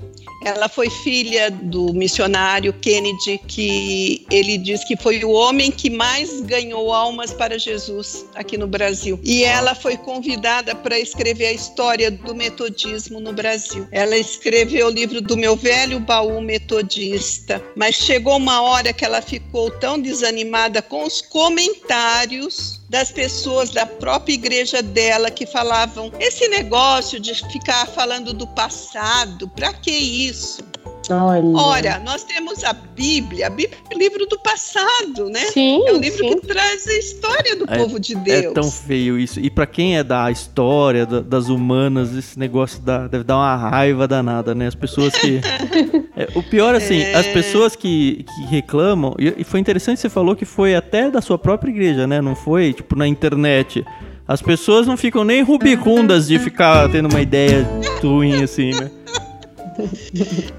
[0.45, 6.41] Ela foi filha do missionário Kennedy, que ele diz que foi o homem que mais
[6.41, 8.92] ganhou almas para Jesus aqui no Brasil.
[9.23, 13.87] E ela foi convidada para escrever a história do metodismo no Brasil.
[13.91, 19.21] Ela escreveu o livro do meu velho baú metodista, mas chegou uma hora que ela
[19.21, 26.47] ficou tão desanimada com os comentários das pessoas da própria igreja dela que falavam: esse
[26.47, 30.63] negócio de ficar falando do passado, para que isso?
[31.09, 31.57] Olha.
[31.57, 35.39] Ora, nós temos a Bíblia, a Bíblia é o livro do passado, né?
[35.51, 36.39] Sim, é o livro sim.
[36.39, 38.45] que traz a história do é, povo de Deus.
[38.45, 39.39] É tão feio isso.
[39.39, 43.55] E para quem é da história, da, das humanas, esse negócio dá, deve dar uma
[43.55, 44.67] raiva danada, né?
[44.67, 45.41] As pessoas que.
[46.15, 47.15] é, o pior, assim, é...
[47.15, 49.15] as pessoas que, que reclamam.
[49.19, 52.21] E, e foi interessante você falou que foi até da sua própria igreja, né?
[52.21, 53.83] Não foi, tipo, na internet.
[54.27, 57.67] As pessoas não ficam nem rubicundas de ficar tendo uma ideia
[58.01, 58.89] ruim, assim, né?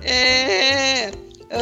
[0.03, 1.11] É,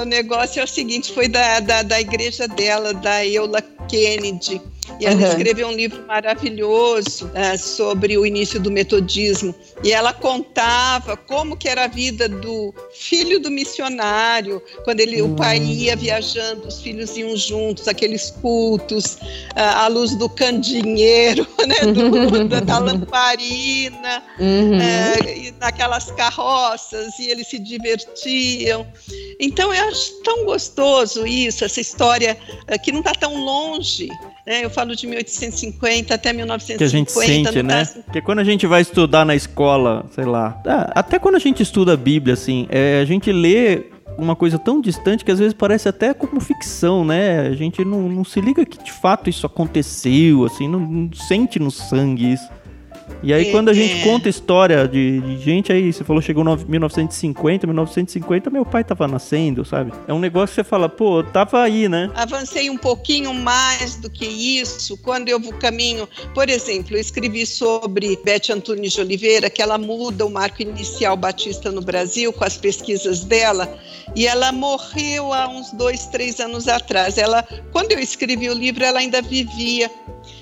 [0.01, 4.61] o negócio é o seguinte, foi da, da, da igreja dela, da Eula Kennedy.
[4.99, 5.29] E ela uhum.
[5.29, 9.55] escreveu um livro maravilhoso uh, sobre o início do metodismo.
[9.83, 15.33] E ela contava como que era a vida do filho do missionário, quando ele, uhum.
[15.33, 21.47] o pai ia viajando, os filhos iam juntos, aqueles cultos, uh, à luz do candinheiro,
[21.67, 24.79] né, do, da, da, lamparina, uhum.
[24.79, 28.87] uh, naquelas carroças, e eles se divertiam.
[29.39, 32.37] Então eu acho tão gostoso isso, essa história
[32.83, 34.09] que não está tão longe.
[34.47, 34.65] Né?
[34.65, 36.79] Eu falo de 1850 até 1950.
[36.79, 37.85] Que a gente sente, né?
[37.85, 38.01] Tá...
[38.03, 41.63] Porque quando a gente vai estudar na escola, sei lá, é, até quando a gente
[41.63, 43.85] estuda a Bíblia, assim, é, a gente lê
[44.19, 47.41] uma coisa tão distante que às vezes parece até como ficção, né?
[47.41, 51.59] A gente não, não se liga que de fato isso aconteceu, assim, não, não sente
[51.59, 52.49] no sangue isso.
[53.23, 54.03] E aí, quando a gente é.
[54.03, 59.07] conta história de, de, gente aí, você falou chegou em 1950, 1950, meu pai tava
[59.07, 59.93] nascendo, sabe?
[60.09, 62.11] É um negócio que você fala, pô, tava aí, né?
[62.17, 66.09] Avancei um pouquinho mais do que isso quando eu vou caminho.
[66.35, 71.17] Por exemplo, eu escrevi sobre Beth Antunes de Oliveira, que ela muda o marco inicial
[71.17, 73.73] batista no Brasil com as pesquisas dela,
[74.17, 77.17] e ela morreu há uns dois, três anos atrás.
[77.19, 79.91] Ela, quando eu escrevi o livro, ela ainda vivia.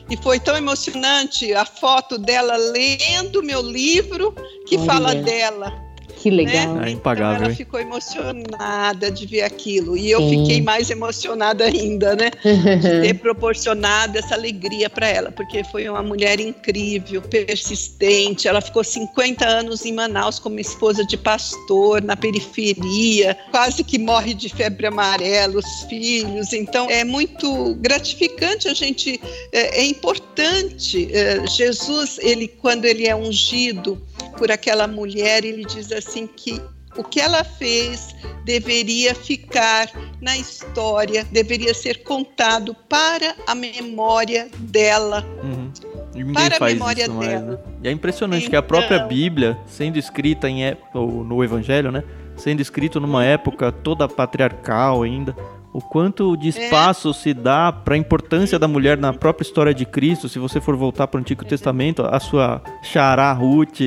[0.08, 4.34] E foi tão emocionante a foto dela lendo meu livro
[4.66, 4.86] que Olha.
[4.86, 5.89] fala dela.
[6.20, 6.74] Que legal.
[6.74, 6.88] Né?
[6.88, 7.35] É impagável.
[7.35, 9.96] Então ela ficou emocionada de ver aquilo.
[9.96, 10.42] E eu Sim.
[10.42, 12.30] fiquei mais emocionada ainda, né?
[12.30, 18.46] De ter proporcionado essa alegria para ela, porque foi uma mulher incrível, persistente.
[18.46, 24.35] Ela ficou 50 anos em Manaus como esposa de pastor, na periferia, quase que morre
[24.35, 26.52] de febre amarela, os filhos.
[26.52, 29.18] Então é muito gratificante a gente.
[29.52, 31.09] É, é importante.
[31.11, 33.98] É, Jesus, ele, quando ele é ungido,
[34.36, 36.60] por aquela mulher, ele diz assim que
[36.96, 38.14] o que ela fez
[38.44, 39.88] deveria ficar
[40.20, 45.24] na história, deveria ser contado para a memória dela.
[45.42, 46.32] Uhum.
[46.32, 47.16] para a memória dela.
[47.16, 47.58] Mais, né?
[47.84, 48.50] E é impressionante então...
[48.50, 52.02] que a própria então Bíblia, sendo escrita em, no Evangelho, né?
[52.36, 55.36] Sendo escrito numa época toda patriarcal ainda,
[55.72, 56.50] o quanto de é.
[56.50, 57.12] espaço é.
[57.12, 60.28] se dá para a importância da mulher na própria história de Cristo.
[60.28, 63.80] Se você for voltar para o Antigo Testamento, a sua Xará Ruth,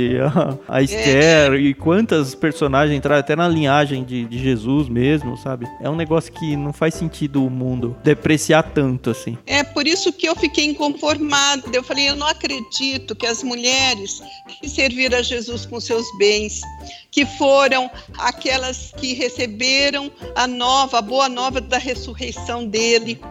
[0.68, 1.58] a, a Esther, é.
[1.58, 5.68] e quantas personagens entraram até na linhagem de, de, Jesus mesmo, sabe?
[5.82, 9.38] É um negócio que não faz sentido o mundo depreciar tanto assim.
[9.46, 11.64] É por isso que eu fiquei inconformada.
[11.74, 14.22] Eu falei, eu não acredito que as mulheres
[14.62, 16.62] que serviram a Jesus com seus bens,
[17.14, 23.22] que foram aquelas que receberam a nova, a boa nova da ressurreição dele,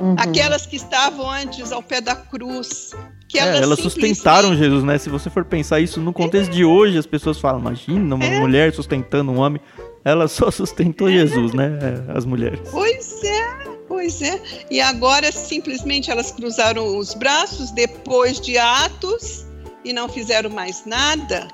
[0.00, 0.14] uhum.
[0.16, 2.94] aquelas que estavam antes ao pé da cruz.
[3.26, 4.96] Que é, elas, elas sustentaram Jesus, né?
[4.96, 6.54] Se você for pensar isso no contexto é.
[6.54, 8.38] de hoje, as pessoas falam, imagina uma é.
[8.38, 9.60] mulher sustentando um homem.
[10.04, 11.12] Ela só sustentou é.
[11.14, 11.80] Jesus, né?
[11.82, 12.60] É, as mulheres.
[12.70, 13.72] Pois é.
[13.88, 19.44] Pois é, e agora simplesmente elas cruzaram os braços depois de Atos
[19.84, 21.46] e não fizeram mais nada.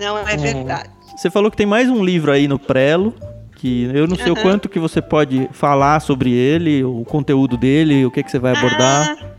[0.00, 0.90] Não é verdade.
[1.16, 3.14] Você falou que tem mais um livro aí no Prelo,
[3.56, 4.42] que eu não sei o Aham.
[4.42, 8.56] quanto que você pode falar sobre ele, o conteúdo dele, o que, que você vai
[8.56, 9.16] abordar.
[9.20, 9.31] Ah,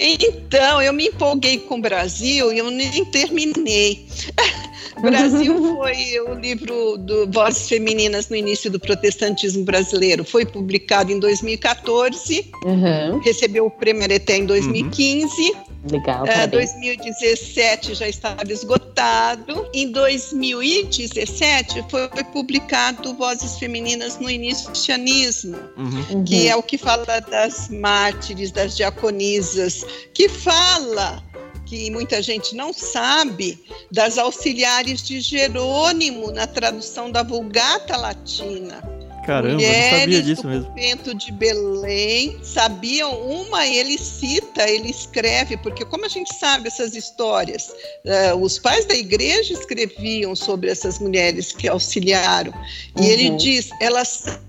[0.00, 4.06] então, eu me empolguei com o Brasil e eu nem terminei.
[5.00, 10.24] Brasil foi o livro do Vozes Femininas no início do protestantismo brasileiro.
[10.24, 13.18] Foi publicado em 2014, Uhum.
[13.20, 15.54] recebeu o prêmio Areté em 2015.
[15.90, 16.72] Legal, É, parabéns.
[16.74, 19.66] 2017 já estava esgotado.
[19.72, 26.04] Em 2017 foi publicado Vozes Femininas no Inicianismo, Uhum.
[26.10, 26.24] Uhum.
[26.24, 31.22] que é o que fala das mártires, das diaconisas, que fala
[31.66, 38.82] que muita gente não sabe das auxiliares de Jerônimo na tradução da Vulgata Latina.
[39.24, 40.66] Caramba, Mulheres não sabia disso do mesmo.
[40.66, 46.96] convento de Belém sabiam uma, ele cita, ele escreve, porque como a gente sabe essas
[46.96, 47.70] histórias,
[48.04, 52.52] eh, os pais da igreja escreviam sobre essas mulheres que auxiliaram.
[53.00, 53.36] E ele Uhum.
[53.36, 54.40] diz, elas sabem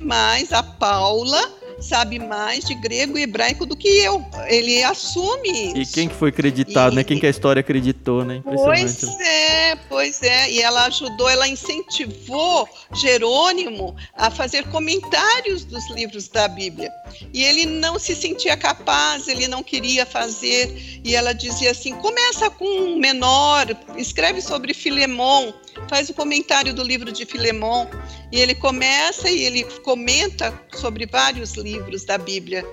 [0.00, 1.52] mais, a Paula
[1.84, 4.24] sabe mais de grego e hebraico do que eu.
[4.46, 5.92] Ele assume E isso.
[5.92, 7.04] quem que foi acreditado, E- né?
[7.04, 8.36] Quem que a história acreditou, né?
[8.36, 8.96] Impressionante.
[9.06, 10.50] Pois é, pois é.
[10.50, 16.90] E ela ajudou, ela incentivou Jerônimo a fazer comentários dos livros da Bíblia.
[17.32, 21.00] E ele não se sentia capaz, ele não queria fazer.
[21.04, 23.66] E ela dizia assim: começa com um menor,
[23.96, 25.52] escreve sobre Filemon,
[25.88, 27.86] faz o comentário do livro de Filemon.
[28.32, 32.64] E ele começa e ele comenta sobre vários livros da Bíblia.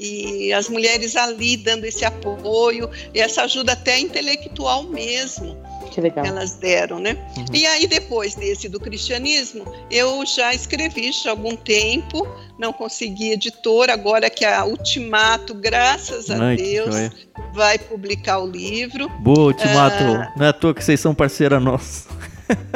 [0.00, 5.56] E as mulheres ali dando esse apoio, e essa ajuda até intelectual mesmo
[5.90, 6.24] Que legal.
[6.24, 7.16] elas deram, né?
[7.36, 7.44] Uhum.
[7.52, 12.26] E aí depois desse do cristianismo, eu já escrevi já há algum tempo,
[12.58, 16.94] não consegui editor, agora que a Ultimato, graças a Ai, Deus,
[17.54, 19.08] vai publicar o livro.
[19.20, 20.02] Boa, Ultimato.
[20.02, 20.32] Ah.
[20.36, 22.08] Não é à toa que vocês são parceira nossa.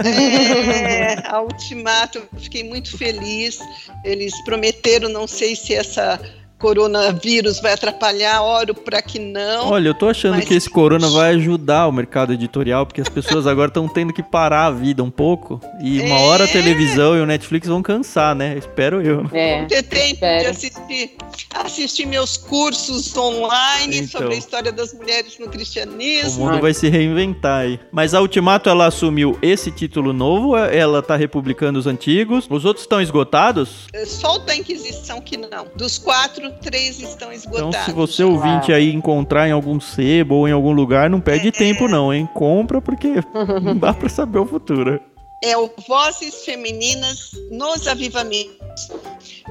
[0.04, 3.58] É, a Ultimato, fiquei muito feliz.
[4.04, 6.20] Eles prometeram, não sei se essa
[6.62, 9.68] coronavírus vai atrapalhar, oro para que não.
[9.70, 13.08] Olha, eu tô achando Mas- que esse corona vai ajudar o mercado editorial, porque as
[13.08, 15.60] pessoas agora estão tendo que parar a vida um pouco.
[15.82, 16.52] E uma hora a É.
[16.52, 18.56] televisão e o Netflix vão cansar, né?
[18.56, 19.26] Espero eu.
[19.32, 19.64] É.
[19.64, 21.16] ter tempo de assistir,
[21.54, 24.20] assistir meus cursos online Então.
[24.20, 26.46] sobre a história das mulheres no O cristianismo.
[26.46, 27.80] mundo vai se reinventar aí.
[27.90, 32.46] Mas a Ultimato, ela assumiu esse título novo, ela tá republicando os antigos.
[32.48, 33.86] Os outros estão esgotados?
[34.06, 35.66] Só o da Inquisição que não.
[35.76, 37.74] Dos quatro, três estão esgotados.
[37.74, 41.50] Então, se você ouvinte aí encontrar em algum sebo ou em algum lugar, não perde
[41.52, 42.28] tempo não, hein?
[42.34, 43.14] Compra porque
[43.62, 45.00] não dá pra saber o futuro.
[45.44, 48.88] É o Vozes Femininas nos Avivamentos.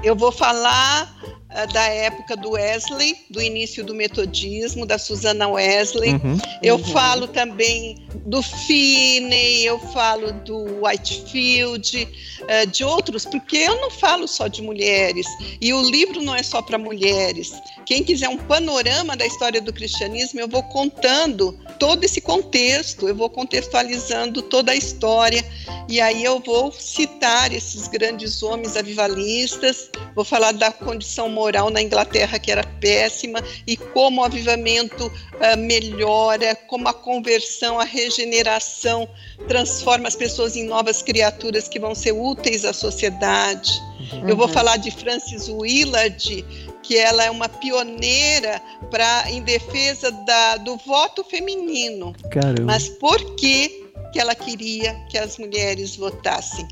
[0.01, 1.40] Eu vou falar ah,
[1.73, 6.13] da época do Wesley, do início do metodismo, da Susana Wesley.
[6.13, 6.37] Uhum.
[6.63, 6.83] Eu Uhum.
[6.85, 12.07] falo também do Finney, eu falo do Whitefield,
[12.47, 15.27] eh, de outros, porque eu não falo só de mulheres.
[15.59, 17.51] E o livro não é só para mulheres.
[17.85, 23.15] Quem quiser um panorama da história do cristianismo, eu vou contando todo esse contexto, eu
[23.15, 25.43] vou contextualizando toda a história.
[25.89, 31.40] E aí eu vou citar esses grandes homens avivalistas, vou falar da condição moral
[31.71, 37.83] na Inglaterra, que era péssima, e como o avivamento ah, melhora, como a conversão, a
[37.83, 39.07] regeneração
[39.47, 43.71] transforma as pessoas em novas criaturas que vão ser úteis à sociedade.
[44.27, 44.53] Eu vou Uhum.
[44.53, 46.45] falar de Frances Willard,
[46.83, 52.13] que ela é uma pioneira pra, em defesa da, do voto feminino.
[52.29, 52.63] Caramba.
[52.63, 56.67] Mas por que, que ela queria que as mulheres votassem?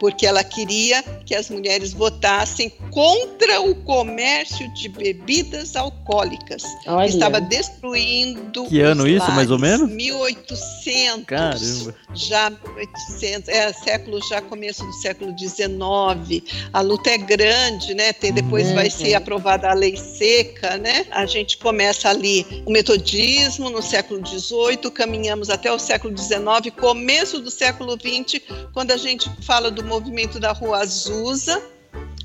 [0.00, 6.62] Porque ela queria que as mulheres votassem contra o comércio de bebidas alcoólicas.
[6.86, 7.06] Olha.
[7.06, 8.64] Estava destruindo.
[8.66, 9.88] Que ano os isso, mais ou menos?
[9.90, 11.24] 1800.
[11.26, 11.94] Caramba.
[12.14, 16.44] Já 800, é século já começo do século 19.
[16.72, 18.12] A luta é grande, né?
[18.12, 18.90] Tem, depois vai Uhum.
[18.90, 21.06] ser aprovada a lei seca, né?
[21.10, 27.40] A gente começa ali o metodismo no século 18, caminhamos até o século 19, começo
[27.40, 31.62] do século 20, quando a gente fala do movimento da Rua Azusa,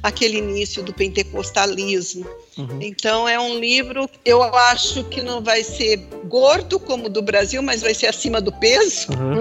[0.02, 2.26] aquele início do pentecostalismo.
[2.60, 2.80] Uhum.
[2.82, 7.62] Então é um livro, eu acho que não vai ser gordo como o do Brasil,
[7.64, 9.08] mas vai ser acima do peso.
[9.12, 9.40] Uhum.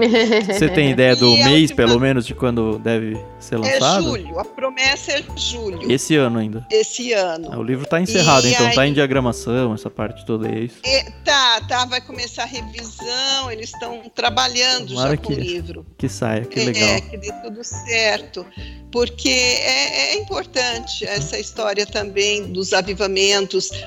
[0.53, 3.57] Você tem ideia do E a mês, última- pelo menos, de quando deve ser É
[3.57, 4.03] lançado?
[4.03, 6.65] julho, a promessa é julho, Esse ano ainda.
[6.71, 7.49] esse ano.
[7.51, 10.59] Ah, O livro tá encerrado, E então tá aí- em diagramação, essa parte toda é
[10.59, 10.77] isso.
[10.85, 15.41] E- tá, tá, vai começar a revisão, eles estão trabalhando Tomara já com o que-
[15.41, 15.85] livro.
[15.97, 17.01] Que saia, que É, legal.
[17.01, 18.45] que dê tudo certo.
[18.91, 23.08] Porque é, é importante essa história também dos avivamentos,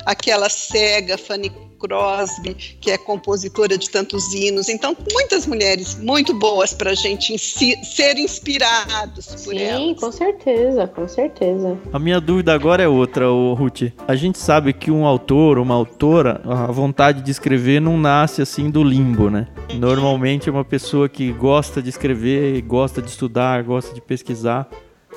[0.04, 1.50] aquela cega Fanny
[1.82, 4.68] Crosby, que é compositora de tantos hinos.
[4.68, 9.98] Então, muitas mulheres muito boas para a gente ser inspirados por Sim, elas.
[9.98, 11.76] com certeza, com certeza.
[11.92, 13.92] A minha dúvida agora é outra, Ruth.
[14.06, 18.70] A gente sabe que um autor, uma autora, a vontade de escrever não nasce assim
[18.70, 19.48] do limbo, né?
[19.74, 24.68] Normalmente é uma pessoa que gosta de escrever, gosta de estudar, gosta de pesquisar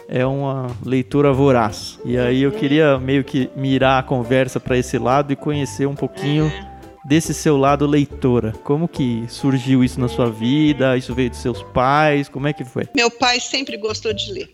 [0.08, 2.00] é uma leitura voraz.
[2.06, 5.96] E aí eu queria meio que mirar a conversa para esse lado e conhecer um
[5.96, 6.52] pouquinho
[7.06, 8.52] desse seu lado leitora.
[8.64, 10.98] Como que surgiu isso na sua vida?
[10.98, 12.28] Isso veio dos seus pais?
[12.28, 12.88] Como é que foi?
[12.96, 14.50] Meu pai sempre gostou de ler.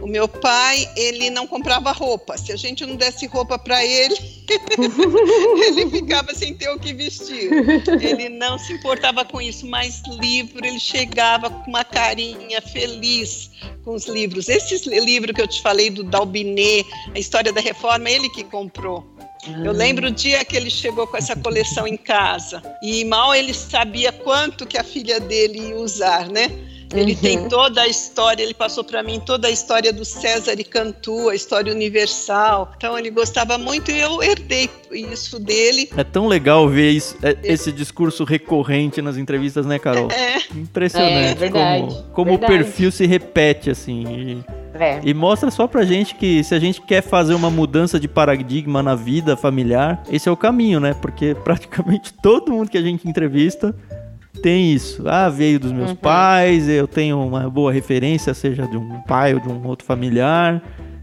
[0.00, 2.38] O meu pai, ele não comprava roupa.
[2.38, 4.14] Se a gente não desse roupa para ele,
[5.66, 7.50] ele ficava sem ter o que vestir.
[8.00, 13.49] Ele não se importava com isso, mas livro, ele chegava com uma carinha feliz
[13.84, 14.48] com os livros.
[14.48, 19.04] Esse livro que eu te falei do Dalbinet, a história da reforma, ele que comprou.
[19.64, 23.54] Eu lembro o dia que ele chegou com essa coleção em casa e mal ele
[23.54, 26.50] sabia quanto que a filha dele ia usar, né?
[26.92, 27.18] Ele uhum.
[27.18, 31.28] tem toda a história, ele passou para mim toda a história do César e Cantu,
[31.28, 32.72] a história universal.
[32.76, 35.88] Então ele gostava muito e eu herdei isso dele.
[35.96, 40.08] É tão legal ver isso, é, esse discurso recorrente nas entrevistas, né, Carol?
[40.10, 40.38] É.
[40.54, 42.52] Impressionante é, verdade, como, como verdade.
[42.52, 44.04] o perfil se repete assim.
[44.06, 44.60] E...
[44.80, 44.98] É.
[45.04, 48.82] E mostra só pra gente que se a gente quer fazer uma mudança de paradigma
[48.82, 50.94] na vida familiar, esse é o caminho, né?
[50.94, 53.74] Porque praticamente todo mundo que a gente entrevista
[54.42, 55.02] tem isso.
[55.06, 55.96] Ah, veio dos meus uhum.
[55.96, 60.62] pais, eu tenho uma boa referência, seja de um pai ou de um outro familiar.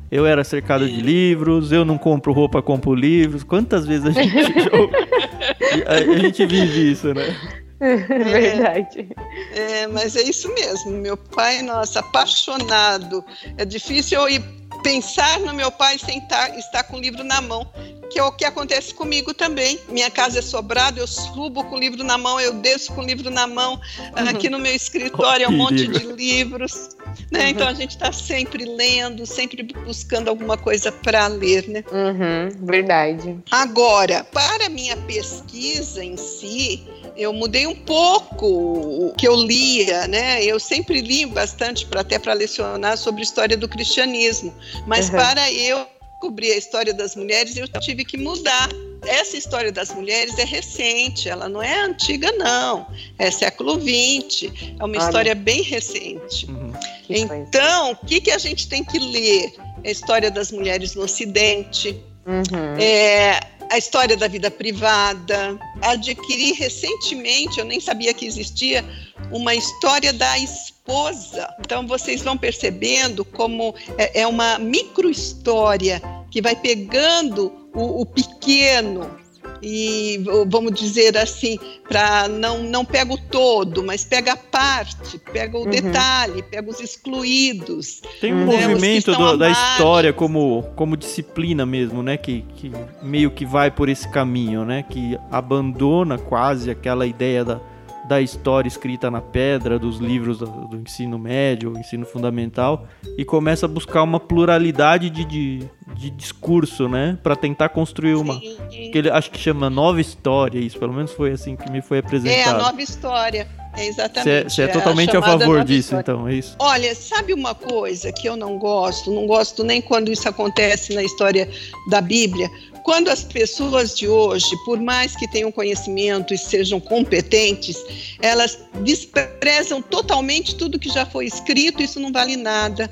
[0.09, 3.43] Eu era cercado de livros, eu não compro roupa, compro livros.
[3.43, 4.37] Quantas vezes a gente
[5.85, 7.35] a, gente vive isso, né?
[7.79, 9.09] Verdade.
[9.53, 10.91] É, é, mas é isso mesmo.
[10.91, 13.23] Meu pai, nossa, apaixonado.
[13.57, 14.41] É difícil eu ir
[14.81, 17.67] pensar no meu pai sem estar com o livro na mão
[18.09, 19.79] que é o que acontece comigo também.
[19.89, 23.05] Minha casa é sobrada, eu subo com o livro na mão, eu desço com o
[23.05, 23.73] livro na mão.
[23.73, 24.29] Uhum.
[24.29, 26.89] Aqui no meu escritório é um monte de livros.
[27.31, 27.43] Né?
[27.43, 27.47] Uhum.
[27.47, 31.67] Então a gente está sempre lendo, sempre buscando alguma coisa para ler.
[31.67, 31.83] Né?
[31.91, 32.65] Uhum.
[32.65, 33.37] Verdade.
[33.51, 40.07] Agora, para a minha pesquisa em si, eu mudei um pouco o que eu lia,
[40.07, 40.43] né?
[40.43, 44.53] Eu sempre li bastante para até para lecionar sobre história do cristianismo,
[44.85, 45.85] mas para eu
[46.17, 48.69] descobrir a história das mulheres, eu tive que mudar.
[49.05, 52.87] Essa história das mulheres é recente, ela não é antiga, não.
[53.19, 54.97] É século XX, é uma Olha.
[54.97, 56.47] história bem recente.
[56.49, 56.73] Uhum.
[57.07, 59.53] Então, o que, que a gente tem que ler?
[59.85, 61.95] A história das mulheres no Ocidente,
[62.25, 62.77] uhum.
[62.79, 63.39] é,
[63.69, 65.57] a história da vida privada.
[65.81, 68.83] Adquiri recentemente, eu nem sabia que existia,
[69.31, 71.47] uma história da esposa.
[71.59, 76.01] Então vocês vão percebendo como é, é uma micro história
[76.31, 79.26] que vai pegando o, o pequeno
[79.61, 85.57] e vamos dizer assim, para não não pega o todo, mas pega a parte, pega
[85.57, 85.69] o uhum.
[85.69, 88.01] detalhe, pega os excluídos.
[88.21, 93.31] Tem um né, movimento do, da história como como disciplina mesmo, né, que, que meio
[93.31, 97.59] que vai por esse caminho, né, que abandona quase aquela ideia da
[98.07, 102.87] da história escrita na pedra, dos livros do, ensino médio, ensino fundamental,
[103.17, 107.17] e começa a buscar uma pluralidade de, de, de discurso, né?
[107.21, 108.39] para tentar construir uma.
[108.39, 111.99] Que ele acho que chama nova história, isso, pelo menos foi assim que me foi
[111.99, 112.37] apresentado.
[112.37, 113.47] É, a nova história.
[113.77, 114.51] É exatamente.
[114.51, 116.01] Você é, é, totalmente a, a favor disso, história.
[116.01, 116.55] então, é isso?
[116.57, 119.11] Olha, sabe uma coisa que eu não gosto?
[119.11, 121.47] Não gosto nem quando isso acontece na história
[121.87, 122.49] da Bíblia
[122.87, 127.75] quando as pessoas de hoje, por mais que tenham conhecimento e sejam competentes,
[128.21, 132.89] elas desprezam totalmente tudo que já foi escrito, isso não vale nada.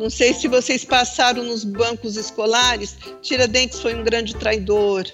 [0.00, 5.04] Não sei se vocês passaram nos bancos escolares, Tiradentes foi um grande traidor.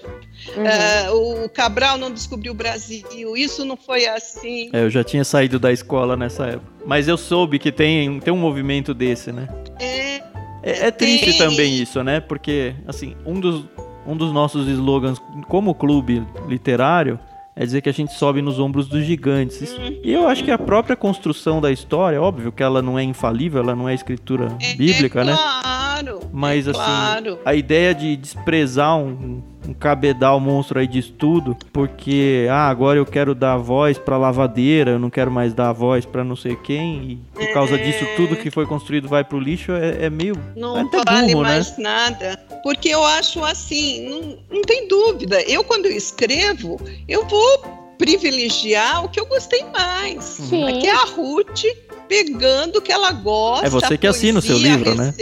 [0.57, 1.13] Uhum.
[1.13, 4.71] Uh, o Cabral não descobriu o Brasil, isso não foi assim.
[4.73, 6.73] É, eu já tinha saído da escola nessa época.
[6.87, 9.47] Mas eu soube que tem, tem um movimento desse, né?
[9.79, 10.23] É.
[10.63, 11.37] É, é triste tem...
[11.37, 12.21] também isso, né?
[12.21, 13.65] Porque, assim, um dos,
[14.05, 17.19] um dos nossos slogans como clube literário
[17.55, 19.75] é dizer que a gente sobe nos ombros dos gigantes.
[20.03, 23.61] E eu acho que a própria construção da história, óbvio que ela não é infalível,
[23.61, 25.37] ela não é escritura é, bíblica, é né?
[25.93, 26.21] Claro.
[26.31, 27.39] Mas é assim, claro.
[27.45, 33.05] a ideia de desprezar um, um cabedal monstro aí de estudo, porque ah, agora eu
[33.05, 37.03] quero dar voz para lavadeira, eu não quero mais dar voz para não sei quem,
[37.03, 37.77] e por causa é...
[37.77, 41.43] disso tudo que foi construído vai pro lixo, é, é meio não até vale burro,
[41.43, 41.83] mais né?
[41.83, 42.37] nada.
[42.63, 45.41] Porque eu acho assim, não, não tem dúvida.
[45.43, 50.23] Eu quando eu escrevo, eu vou privilegiar o que eu gostei mais.
[50.23, 50.63] Sim.
[50.63, 51.63] Aqui é a Ruth
[52.13, 53.65] pegando o que ela gosta.
[53.65, 55.13] É você que assina o seu livro, né?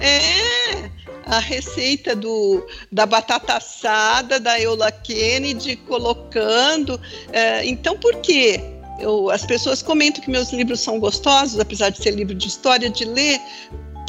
[0.00, 0.90] É.
[1.26, 7.00] a receita do, da batata assada da Eula Kennedy, colocando.
[7.32, 8.60] É, então, por quê?
[8.98, 12.90] Eu, as pessoas comentam que meus livros são gostosos, apesar de ser livro de história,
[12.90, 13.40] de ler,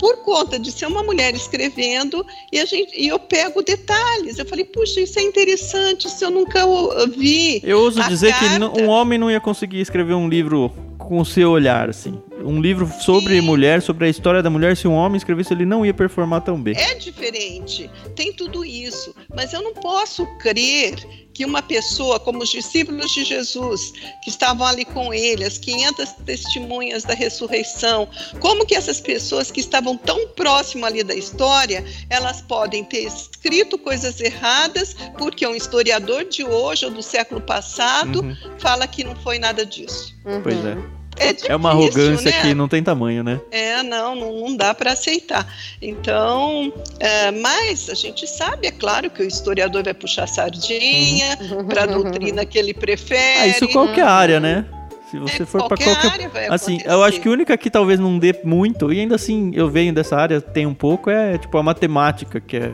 [0.05, 4.37] por conta de ser uma mulher escrevendo e a gente e eu pego detalhes.
[4.37, 6.59] Eu falei, puxa, isso é interessante, isso eu nunca
[7.07, 7.59] vi.
[7.63, 8.69] Eu ouso dizer carta.
[8.69, 12.21] que um homem não ia conseguir escrever um livro com o seu olhar, assim.
[12.43, 15.85] Um livro sobre mulher, sobre a história da mulher, se um homem escrevesse, ele não
[15.85, 16.75] ia performar tão bem.
[16.77, 19.15] É diferente, tem tudo isso.
[19.33, 20.95] Mas eu não posso crer
[21.33, 23.91] que uma pessoa, como os discípulos de Jesus,
[24.23, 28.07] que estavam ali com ele, as 500 testemunhas da ressurreição,
[28.39, 33.77] como que essas pessoas que estavam tão próximas ali da história, elas podem ter escrito
[33.77, 38.35] coisas erradas, porque um historiador de hoje ou do século passado uhum.
[38.57, 40.15] fala que não foi nada disso.
[40.25, 40.41] Uhum.
[40.41, 40.77] Pois é.
[41.17, 42.41] É, difícil, é uma arrogância né?
[42.41, 43.39] que não tem tamanho, né?
[43.51, 45.47] É, não, não, não dá para aceitar.
[45.81, 51.67] Então, é, mas a gente sabe, é claro, que o historiador vai puxar sardinha uhum.
[51.67, 53.39] para a doutrina que ele prefere.
[53.39, 54.09] Ah, isso qualquer uhum.
[54.09, 54.65] área, né?
[55.09, 56.93] Se você é, for para qualquer área vai assim, acontecer.
[56.93, 59.93] eu acho que a única que talvez não dê muito e ainda assim eu venho
[59.93, 62.73] dessa área tem um pouco é tipo a matemática que é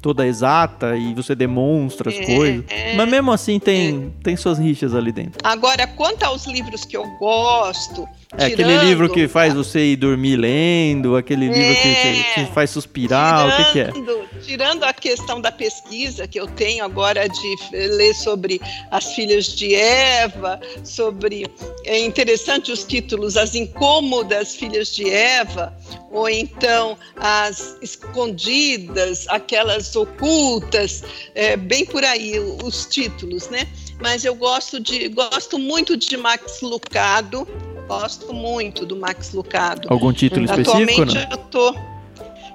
[0.00, 2.64] toda exata e você demonstra as é, coisas.
[2.68, 4.22] É, Mas mesmo assim tem, é.
[4.22, 5.38] tem suas rixas ali dentro.
[5.42, 9.96] Agora, quanto aos livros que eu gosto, é tirando, aquele livro que faz você ir
[9.96, 12.46] dormir lendo, aquele livro que, que, é.
[12.52, 14.40] faz suspirar, tirando, o que, que, é?
[14.42, 18.60] Tirando a questão da pesquisa que eu tenho agora de ler sobre
[18.90, 21.46] as filhas de Eva, sobre.
[21.84, 25.72] É interessante os títulos, As Incômodas Filhas de Eva,
[26.10, 33.68] ou então As Escondidas, aquelas ocultas, é, bem por aí os títulos, né?
[34.02, 37.46] Mas eu gosto de gosto muito de Max Lucado
[37.86, 39.86] Gosto muito do Max Lucado.
[39.90, 41.02] Algum título específico?
[41.02, 41.30] Atualmente não?
[41.30, 41.74] eu tô,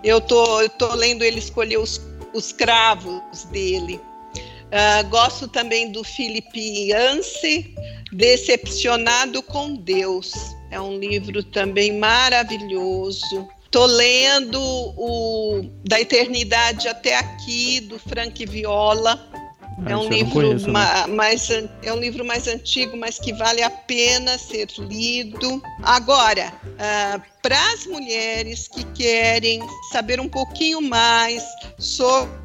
[0.03, 2.01] eu tô, eu tô lendo ele escolher os,
[2.33, 3.99] os cravos dele.
[4.35, 7.75] Uh, gosto também do Felipe Yance,
[8.13, 10.31] Decepcionado com Deus.
[10.69, 13.47] É um livro também maravilhoso.
[13.69, 19.29] Tô lendo o Da Eternidade até aqui, do Frank Viola.
[19.85, 21.13] Ah, é um livro conheço, ma né?
[21.13, 25.61] mais é um livro mais antigo, mas que vale a pena ser lido.
[25.81, 29.61] Agora, uh, ah, para as mulheres que querem
[29.91, 31.43] saber um pouquinho mais
[31.79, 32.41] sobre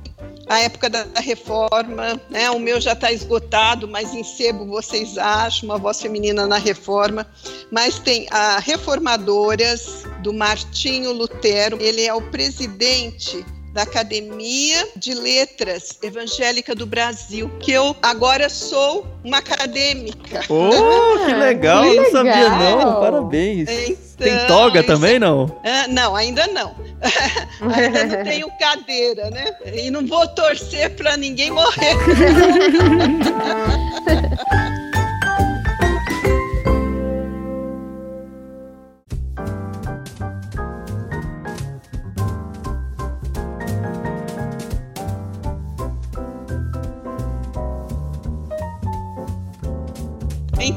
[0.48, 2.50] a época da reforma, né?
[2.50, 7.26] O meu já está esgotado, mas em sebo vocês acham uma voz feminina na reforma.
[7.70, 11.78] Mas tem a Reformadoras do Martinho Lutero.
[11.80, 13.44] Ele é o presidente
[13.76, 20.40] da Academia de Letras Evangélica do Brasil, que eu agora sou uma acadêmica.
[20.48, 21.82] Oh, que legal!
[21.82, 23.00] Que não sabia não.
[23.00, 23.68] Parabéns.
[23.68, 25.60] Então, Tem toga também, não?
[25.62, 26.74] É, não, ainda não.
[27.70, 29.54] ainda não tenho cadeira, né?
[29.74, 31.96] E não vou torcer para ninguém morrer.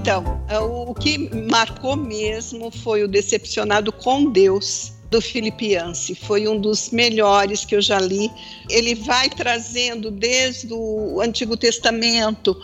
[0.09, 6.15] Então, é, o que marcou mesmo foi o Decepcionado com Deus, do Filipe Yancey.
[6.15, 8.31] Foi um dos melhores que eu já li.
[8.71, 12.57] Ele vai trazendo desde o Antigo Testamento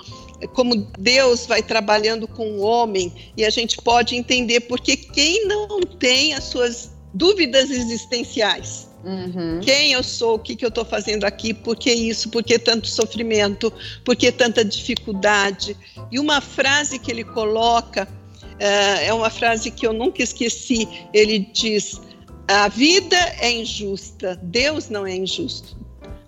[0.54, 5.82] como Deus vai trabalhando com o homem e a gente pode entender porque quem não
[5.82, 9.60] tem as suas dúvidas existenciais Uhum.
[9.62, 12.58] Quem eu sou, o que, que eu estou fazendo aqui, por que isso, por que
[12.58, 13.72] tanto sofrimento,
[14.04, 15.78] por que tanta dificuldade.
[16.12, 20.88] E uma frase que ele coloca uh, é uma frase que eu nunca esqueci.
[21.14, 22.02] Ele diz:
[22.48, 25.78] A vida é injusta, Deus não é injusto.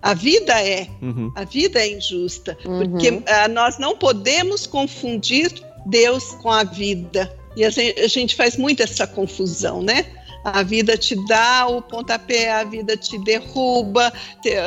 [0.00, 1.32] A vida é, uhum.
[1.34, 2.78] a vida é injusta, uhum.
[2.92, 5.52] porque uh, nós não podemos confundir
[5.86, 7.36] Deus com a vida.
[7.56, 10.06] E a gente, a gente faz muito essa confusão, né?
[10.54, 14.12] A vida te dá o pontapé, a vida te derruba,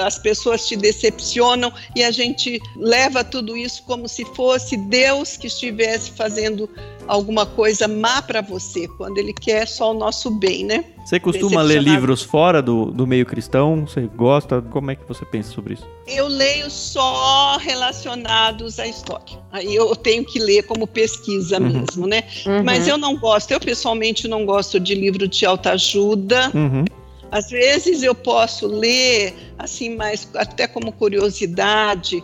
[0.05, 5.47] as pessoas te decepcionam e a gente leva tudo isso como se fosse Deus que
[5.47, 6.69] estivesse fazendo
[7.07, 10.85] alguma coisa má para você, quando Ele quer só o nosso bem, né?
[11.05, 13.85] Você costuma ler livros fora do, do meio cristão?
[13.87, 14.61] Você gosta?
[14.61, 15.87] Como é que você pensa sobre isso?
[16.07, 19.39] Eu leio só relacionados à história.
[19.51, 21.69] Aí eu tenho que ler como pesquisa uhum.
[21.69, 22.23] mesmo, né?
[22.45, 22.63] Uhum.
[22.63, 26.51] Mas eu não gosto, eu pessoalmente não gosto de livro de autoajuda.
[26.53, 26.85] Uhum.
[27.31, 32.21] Às vezes eu posso ler, assim, mas até como curiosidade,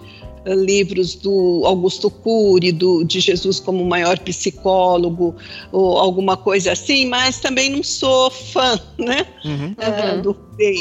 [0.55, 5.35] livros do Augusto Cury, do, de Jesus como maior psicólogo,
[5.71, 9.25] ou alguma coisa assim, mas também não sou fã, né?
[9.43, 9.75] Uhum.
[9.77, 10.37] Uh, do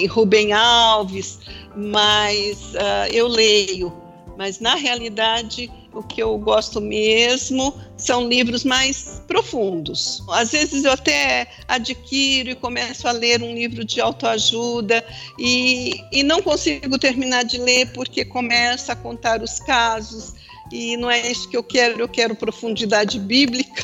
[0.08, 1.38] Rubem Alves,
[1.76, 3.92] mas uh, eu leio.
[4.38, 10.22] Mas na realidade o que eu gosto mesmo são livros mais profundos.
[10.28, 15.02] Às vezes eu até adquiro e começo a ler um livro de autoajuda
[15.38, 20.34] e, e não consigo terminar de ler porque começa a contar os casos
[20.70, 23.82] e não é isso que eu quero, eu quero profundidade bíblica.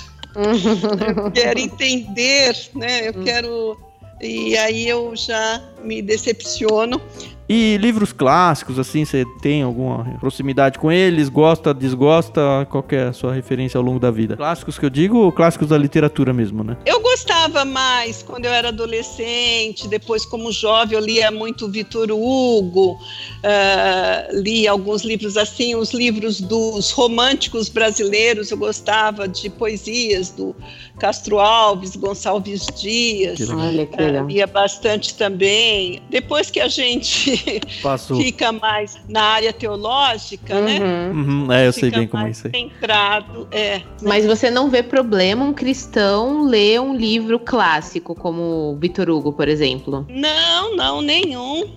[1.17, 3.09] eu quero entender, né?
[3.09, 7.01] Eu quero e aí eu já me decepciono
[7.49, 11.29] e livros clássicos, assim, você tem alguma proximidade com eles?
[11.29, 12.67] Gosta, desgosta?
[12.71, 14.37] Qual é a sua referência ao longo da vida?
[14.37, 16.77] Clássicos que eu digo, clássicos da literatura mesmo, né?
[16.87, 22.93] Eu gostava mais quando eu era adolescente, depois como jovem eu lia muito Vitor Hugo,
[22.93, 30.55] uh, li alguns livros assim, os livros dos românticos brasileiros, eu gostava de poesias do
[31.03, 33.51] Castro Alves, Gonçalves Dias.
[33.51, 33.89] Olha.
[34.23, 36.01] Uh, lia bastante também.
[36.09, 37.61] Depois que a gente
[38.17, 40.79] fica mais na área teológica, né?
[40.79, 40.79] uhum.
[40.79, 41.11] né?
[41.13, 41.53] Uhum.
[41.53, 42.53] É, eu sei bem como é isso aí.
[42.53, 43.83] Centrado, é.
[44.01, 49.49] Mas você não vê problema um cristão ler um livro clássico como Vitor Hugo, por
[49.49, 50.07] exemplo?
[50.09, 51.69] Não, não, nenhum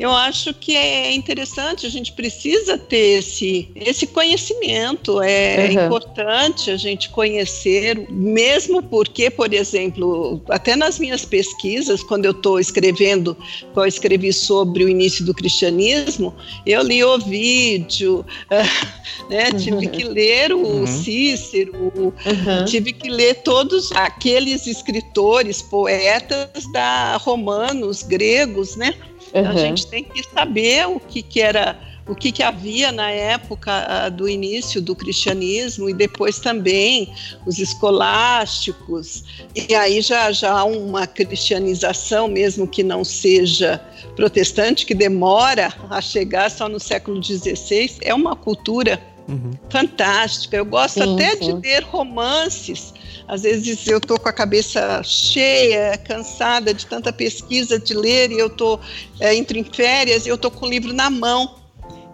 [0.00, 5.20] eu acho que é interessante, a gente precisa ter esse, esse conhecimento.
[5.20, 5.84] É uhum.
[5.84, 12.58] importante a gente conhecer, mesmo porque, por exemplo, até nas minhas pesquisas, quando eu estou
[12.58, 13.36] escrevendo,
[13.74, 16.34] quando eu escrevi sobre o início do cristianismo,
[16.64, 18.24] eu li o vídeo,
[19.28, 19.52] né?
[19.52, 20.86] tive que ler o uhum.
[20.86, 22.64] Cícero, uhum.
[22.64, 28.94] tive que ler todos aqueles escritores, poetas da romanos, gregos, né?
[29.34, 29.48] Uhum.
[29.48, 31.78] A gente tem que saber o que, que era
[32.08, 37.12] o que, que, havia na época uh, do início do cristianismo e depois também
[37.46, 39.22] os escolásticos.
[39.54, 43.80] E aí já, já há uma cristianização, mesmo que não seja
[44.16, 47.98] protestante, que demora a chegar só no século XVI.
[48.00, 49.00] É uma cultura
[49.30, 49.52] uhum.
[49.70, 50.56] fantástica.
[50.56, 51.60] Eu gosto sim, até sim.
[51.60, 52.92] de ler romances
[53.30, 58.40] às vezes eu estou com a cabeça cheia, cansada de tanta pesquisa, de ler, e
[58.40, 58.80] eu estou
[59.20, 61.59] é, entro em férias e eu estou com o livro na mão.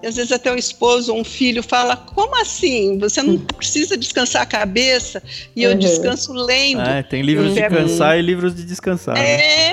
[0.07, 2.97] E às vezes até o esposo ou um filho fala: como assim?
[2.99, 5.21] Você não precisa descansar a cabeça?
[5.57, 5.79] E eu uhum.
[5.79, 6.81] descanso lendo.
[6.83, 9.19] É, tem livros de cansar e livros de descansar.
[9.19, 9.73] É,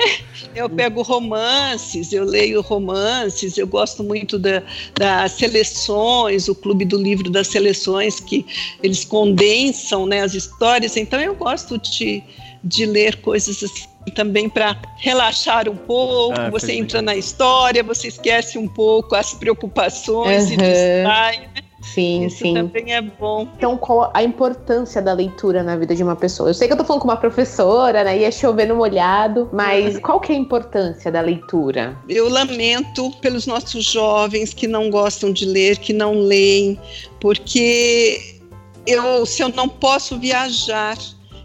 [0.56, 4.60] eu pego romances, eu leio romances, eu gosto muito da,
[4.98, 8.44] das seleções, o Clube do Livro das Seleções, que
[8.82, 10.96] eles condensam né, as histórias.
[10.96, 12.24] Então eu gosto de,
[12.64, 16.38] de ler coisas assim também para relaxar um pouco.
[16.38, 20.52] Ah, você entra na história, você esquece um pouco as preocupações uhum.
[20.52, 21.64] e distrai, né?
[21.84, 22.54] Sim, Isso sim.
[22.54, 23.46] também é bom.
[23.56, 26.48] Então, qual a importância da leitura na vida de uma pessoa?
[26.48, 28.18] Eu sei que eu tô falando com uma professora, né?
[28.18, 31.96] Ia chover no molhado, mas qual que é a importância da leitura?
[32.08, 36.80] Eu lamento pelos nossos jovens que não gostam de ler, que não leem,
[37.20, 38.40] porque
[38.86, 40.96] eu, se eu não posso viajar,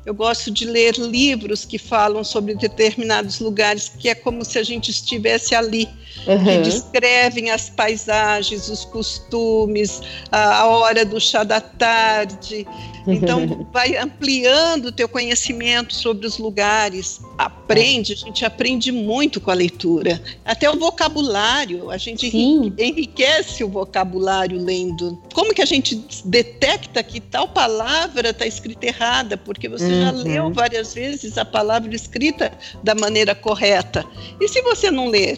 [0.10, 4.64] eu gosto de ler livros que falam sobre determinados lugares, que é como se a
[4.64, 5.88] gente estivesse ali,
[6.26, 6.46] uhum.
[6.46, 10.02] que descrevem as paisagens, os costumes,
[10.32, 12.66] a, hora do chá da tarde.
[13.08, 17.22] Então, vai ampliando o teu conhecimento sobre os lugares.
[17.38, 20.22] Aprende, a gente aprende muito com a leitura.
[20.44, 22.74] Até o vocabulário, a gente Sim.
[22.78, 25.22] enriquece o vocabulário lendo.
[25.34, 29.38] Como que a gente detecta que tal palavra está escrita errada?
[29.38, 29.99] Porque você uhum.
[30.00, 32.52] Já leu várias vezes a palavra escrita
[32.84, 34.06] da maneira correta.
[34.40, 35.38] E se você não ler?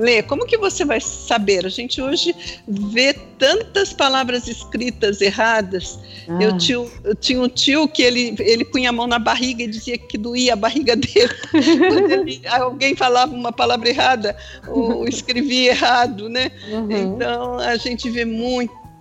[0.00, 1.66] ler, como que você vai saber?
[1.66, 2.34] A gente hoje
[2.66, 5.98] vê tantas palavras escritas erradas.
[6.26, 6.42] Ah.
[6.42, 9.68] Eu, tio, eu tinha um tio que ele, ele punha a mão na barriga e
[9.68, 11.34] dizia que doía a barriga dele.
[11.52, 14.36] Quando ele, alguém falava uma palavra errada
[14.66, 16.50] ou escrevia errado, né?
[16.70, 16.90] Uhum.
[16.90, 18.24] Então a gente vê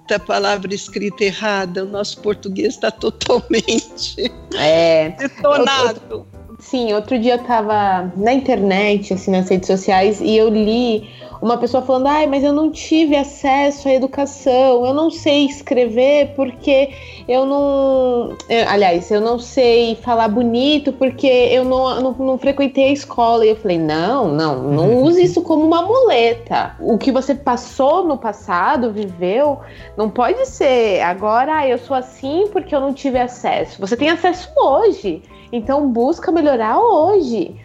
[0.09, 1.83] muita palavra escrita errada.
[1.83, 6.01] O nosso português está totalmente é, detonado.
[6.09, 6.25] Eu,
[6.57, 11.09] Sim, outro dia eu tava na internet, assim, nas redes sociais, e eu li
[11.41, 16.33] uma pessoa falando: ai, mas eu não tive acesso à educação, eu não sei escrever
[16.35, 16.91] porque
[17.27, 18.35] eu não.
[18.49, 23.45] Eu, aliás, eu não sei falar bonito porque eu não, não, não, frequentei a escola.
[23.45, 25.03] E eu falei: não, não, não uhum.
[25.03, 26.75] use isso como uma muleta.
[26.79, 29.59] O que você passou no passado, viveu,
[29.95, 33.79] não pode ser agora, ah, eu sou assim porque eu não tive acesso.
[33.79, 35.21] Você tem acesso hoje.
[35.51, 37.55] Então busca melhorar hoje.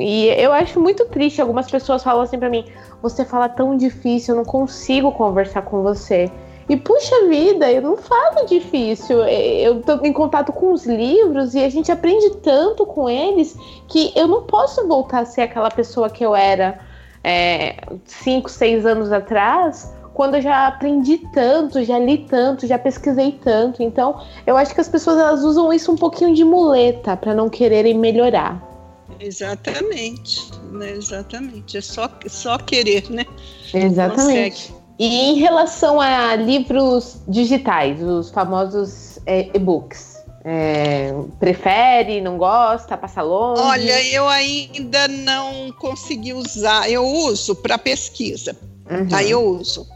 [0.00, 1.40] E eu acho muito triste.
[1.40, 2.64] Algumas pessoas falam assim para mim:
[3.08, 6.30] você fala tão difícil, eu não consigo conversar com você.
[6.68, 9.24] E puxa vida, eu não falo difícil.
[9.24, 14.12] Eu tô em contato com os livros e a gente aprende tanto com eles que
[14.16, 16.80] eu não posso voltar a ser aquela pessoa que eu era
[17.22, 23.32] é, cinco, seis anos atrás, quando eu já aprendi tanto, já li tanto, já pesquisei
[23.32, 23.82] tanto.
[23.82, 27.48] Então, eu acho que as pessoas elas usam isso um pouquinho de muleta para não
[27.48, 28.75] quererem melhorar.
[29.20, 30.92] Exatamente, né?
[30.92, 31.76] exatamente.
[31.76, 33.24] É só, só querer, né?
[33.72, 34.74] Exatamente.
[34.98, 40.16] E em relação a livros digitais, os famosos é, e-books,
[40.48, 43.60] é, prefere, não gosta, passa longe?
[43.60, 46.88] Olha, eu ainda não consegui usar.
[46.88, 48.56] Eu uso para pesquisa.
[48.88, 49.08] Uhum.
[49.12, 49.86] Aí eu uso.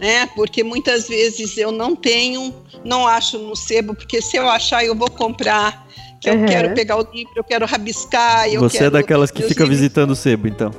[0.00, 0.26] Né?
[0.34, 4.94] Porque muitas vezes eu não tenho, não acho no sebo, porque se eu achar eu
[4.94, 5.87] vou comprar,
[6.20, 6.42] que uhum.
[6.42, 8.48] eu quero pegar o livro, eu quero rabiscar.
[8.48, 9.78] Eu Você é quero, é daquelas que fica livros...
[9.78, 10.72] visitando o sebo, então?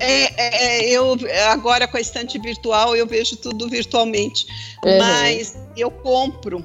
[0.00, 1.16] É, é, é, eu
[1.50, 4.46] agora com a estante virtual eu vejo tudo virtualmente,
[4.84, 4.98] uhum.
[4.98, 6.64] mas eu compro.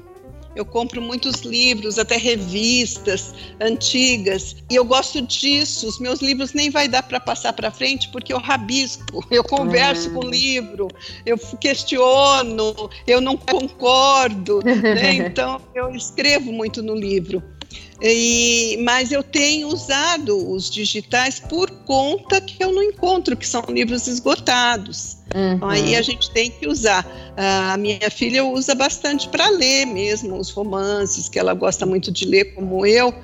[0.56, 5.86] Eu compro muitos livros, até revistas antigas, e eu gosto disso.
[5.86, 10.08] Os meus livros nem vai dar para passar para frente porque eu rabisco, eu converso
[10.08, 10.14] uhum.
[10.14, 10.88] com o livro,
[11.24, 15.14] eu questiono, eu não concordo, né?
[15.24, 17.40] então eu escrevo muito no livro.
[18.02, 23.62] E, mas eu tenho usado os digitais por conta que eu não encontro, que são
[23.68, 25.18] livros esgotados.
[25.34, 25.52] Uhum.
[25.54, 27.06] Então, aí a gente tem que usar.
[27.36, 32.24] A minha filha usa bastante para ler mesmo os romances, que ela gosta muito de
[32.24, 33.14] ler, como eu.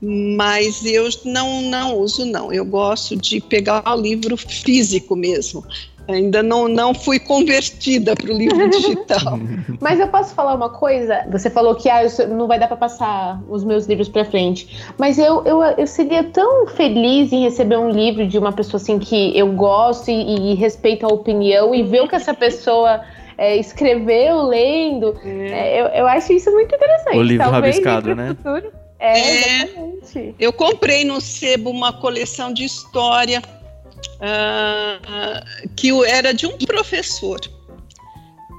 [0.00, 2.52] Mas eu não, não uso, não.
[2.52, 5.64] Eu gosto de pegar o livro físico mesmo.
[6.08, 9.38] Ainda não, não fui convertida para o livro digital.
[9.80, 11.24] Mas eu posso falar uma coisa?
[11.30, 14.84] Você falou que ah, não vai dar para passar os meus livros para frente.
[14.98, 18.98] Mas eu, eu, eu seria tão feliz em receber um livro de uma pessoa assim
[18.98, 23.02] que eu gosto e, e respeito a opinião e ver o que essa pessoa
[23.36, 25.16] é, escreveu lendo.
[25.24, 25.48] É.
[25.48, 27.16] É, eu, eu acho isso muito interessante.
[27.16, 28.28] O livro Talvez rabiscado, né?
[28.28, 28.72] Futuro.
[28.98, 30.34] É, é, exatamente.
[30.38, 33.42] Eu comprei no Sebo uma coleção de história
[34.16, 37.40] uh, que era de um professor.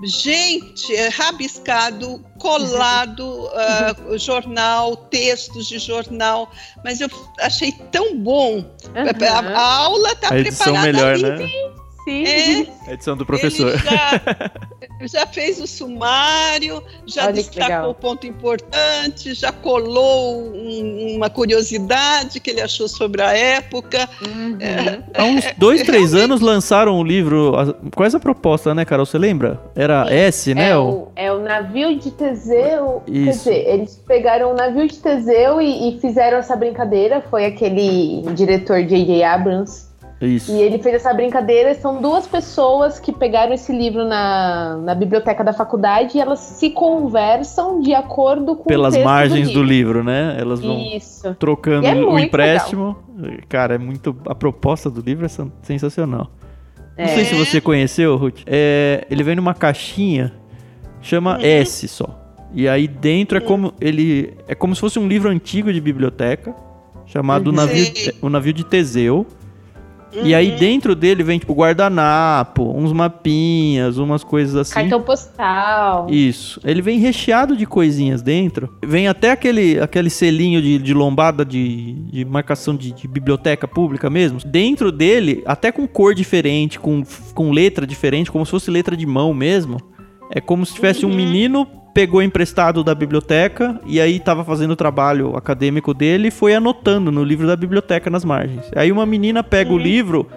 [0.03, 6.51] Gente, é rabiscado, colado, uh, jornal, textos de jornal,
[6.83, 7.09] mas eu
[7.41, 8.57] achei tão bom.
[8.57, 9.27] Uhum.
[9.27, 11.23] A, a, aula está preparada melhor, ali.
[11.23, 11.76] Né?
[12.07, 12.25] Sim.
[12.25, 13.67] É, a edição do professor.
[13.67, 21.17] Ele já, já fez o sumário, já Olha destacou o ponto importante, já colou um,
[21.17, 24.07] uma curiosidade que ele achou sobre a época.
[24.25, 24.57] Uhum.
[24.61, 26.31] É, Há uns dois, três realmente...
[26.31, 27.51] anos lançaram um livro.
[27.93, 29.05] Qual é essa proposta, né, Carol?
[29.05, 29.59] Você lembra?
[29.75, 30.13] Era Sim.
[30.13, 30.69] S, né?
[30.69, 33.03] É o, é o navio de Teseu.
[33.05, 33.25] Isso.
[33.25, 37.21] Quer dizer, eles pegaram o navio de Teseu e, e fizeram essa brincadeira.
[37.29, 39.23] Foi aquele diretor J.J.
[39.23, 39.86] Abrams
[40.25, 40.51] isso.
[40.51, 41.75] E ele fez essa brincadeira.
[41.75, 46.71] São duas pessoas que pegaram esse livro na, na biblioteca da faculdade e elas se
[46.71, 50.01] conversam de acordo com Pelas o margens do livro.
[50.01, 50.03] do livro.
[50.03, 50.37] né?
[50.39, 51.35] Elas vão Isso.
[51.35, 52.97] trocando é o empréstimo.
[53.15, 53.39] Legal.
[53.47, 54.15] Cara, é muito.
[54.27, 55.29] A proposta do livro é
[55.61, 56.31] sensacional.
[56.97, 57.05] É.
[57.05, 58.41] Não sei se você conheceu, Ruth.
[58.47, 60.33] É, ele vem numa caixinha,
[60.99, 61.43] chama uhum.
[61.43, 62.23] S só.
[62.53, 66.55] E aí dentro é como ele é como se fosse um livro antigo de biblioteca
[67.05, 67.55] chamado uhum.
[67.55, 67.85] navio,
[68.21, 69.25] o navio de Teseu.
[70.13, 70.25] Uhum.
[70.25, 70.57] E aí uhum.
[70.57, 74.73] dentro dele vem tipo guardanapo, uns mapinhas, umas coisas assim.
[74.73, 76.07] Cartão postal.
[76.09, 76.59] Isso.
[76.63, 78.69] Ele vem recheado de coisinhas dentro.
[78.83, 84.09] Vem até aquele, aquele selinho de, de lombada de, de marcação de, de, biblioteca pública
[84.09, 84.39] mesmo.
[84.45, 87.03] Dentro dele, até com cor diferente, com,
[87.33, 89.77] com letra diferente, como se fosse letra de mão mesmo.
[90.29, 91.11] É como se tivesse uhum.
[91.11, 91.67] um menino
[91.97, 97.11] pegou emprestado da biblioteca e aí estava fazendo o trabalho acadêmico dele e foi anotando
[97.11, 98.69] no livro da biblioteca nas margens.
[98.75, 99.77] Aí uma menina pega uhum.
[99.77, 100.27] o livro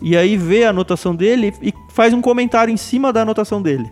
[0.00, 3.90] e aí vê a anotação dele e faz um comentário em cima da anotação dele.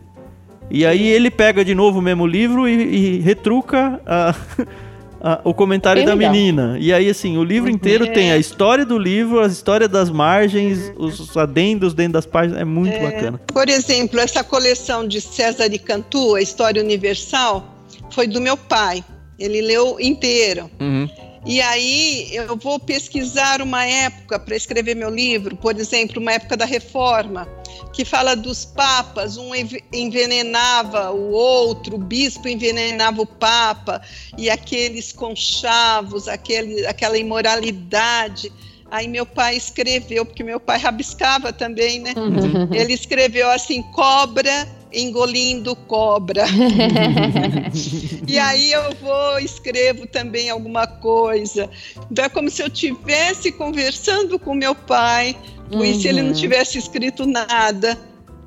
[0.71, 4.33] E aí ele pega de novo o mesmo livro e, e retruca a,
[5.27, 6.33] a, o comentário Bem da legal.
[6.33, 6.77] menina.
[6.79, 8.11] E aí, assim, o livro inteiro é.
[8.13, 12.61] tem a história do livro, a história das margens, os adendos dentro das páginas.
[12.61, 13.01] É muito é.
[13.01, 13.41] bacana.
[13.49, 17.75] Por exemplo, essa coleção de César e Cantu, a História Universal,
[18.11, 19.05] foi do meu pai.
[19.37, 20.71] Ele leu inteiro.
[20.81, 21.09] Uhum.
[21.47, 26.57] E aí eu vou pesquisar uma época para escrever meu livro, por exemplo, uma época
[26.57, 27.49] da Reforma,
[27.93, 29.53] que fala dos papas, um
[29.93, 34.03] envenenava o outro, o bispo envenenava o papa,
[34.37, 38.53] e aqueles conchavos, aquele, aquela imoralidade.
[38.91, 42.13] Aí meu pai escreveu, porque meu pai rabiscava também, né?
[42.17, 42.75] Uhum.
[42.75, 46.45] Ele escreveu assim: cobra engolindo cobra.
[48.27, 51.69] e aí eu vou, escrevo também alguma coisa.
[52.11, 55.37] Então é como se eu estivesse conversando com meu pai,
[55.71, 55.85] uhum.
[55.85, 56.35] e se ele não uhum.
[56.35, 57.99] tivesse escrito nada.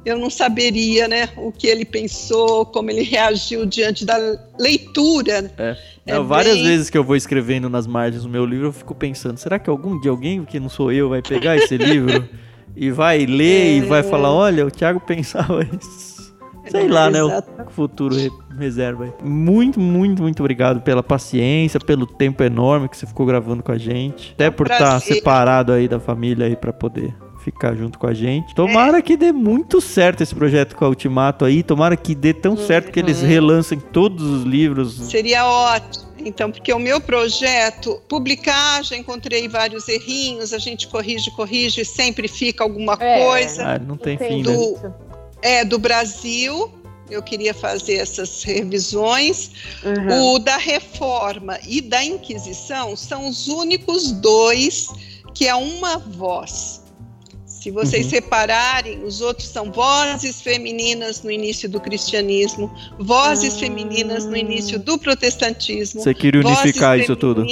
[0.05, 4.17] eu não saberia, né, o que ele pensou, como ele reagiu diante da
[4.57, 5.51] leitura.
[5.57, 5.77] É.
[6.07, 6.63] é várias bem...
[6.63, 9.69] vezes que eu vou escrevendo nas margens do meu livro, eu fico pensando, será que
[9.69, 12.27] algum dia alguém que não sou eu vai pegar esse livro
[12.75, 13.77] e vai ler é...
[13.77, 16.18] e vai falar, olha, o Thiago pensava isso.
[16.69, 17.23] Sei lá, né?
[17.23, 17.31] O
[17.69, 18.15] futuro
[18.57, 19.13] reserva.
[19.23, 23.77] Muito, muito, muito obrigado pela paciência, pelo tempo enorme que você ficou gravando com a
[23.77, 24.33] gente.
[24.33, 28.13] Até por estar tá separado aí da família aí para poder ficar junto com a
[28.13, 28.53] gente.
[28.53, 29.01] Tomara é.
[29.01, 31.63] que dê muito certo esse projeto com a Ultimato aí.
[31.63, 34.93] Tomara que dê tão certo que eles relancem todos os livros.
[35.09, 36.09] Seria ótimo.
[36.25, 42.27] Então, porque o meu projeto, publicar, já encontrei vários errinhos, a gente corrige, corrige, sempre
[42.27, 43.25] fica alguma é.
[43.25, 43.65] coisa.
[43.65, 44.91] Ah, não tem fim, né?
[45.41, 46.71] É, do Brasil,
[47.09, 49.51] eu queria fazer essas revisões.
[49.83, 50.35] Uhum.
[50.35, 54.87] O da Reforma e da Inquisição são os únicos dois
[55.33, 56.83] que é uma voz.
[57.45, 58.11] Se vocês uhum.
[58.11, 63.59] separarem, os outros são vozes femininas no início do cristianismo, vozes uhum.
[63.59, 66.01] femininas no início do protestantismo.
[66.01, 67.45] Você queria unificar isso tudo?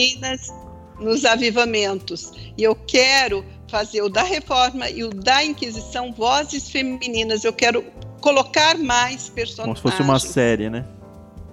[1.00, 2.32] Nos avivamentos.
[2.58, 7.44] E eu quero fazer o da reforma e o da Inquisição, vozes femininas.
[7.44, 7.84] Eu quero
[8.22, 9.66] colocar mais personagens.
[9.66, 10.86] Como se fosse uma série, né?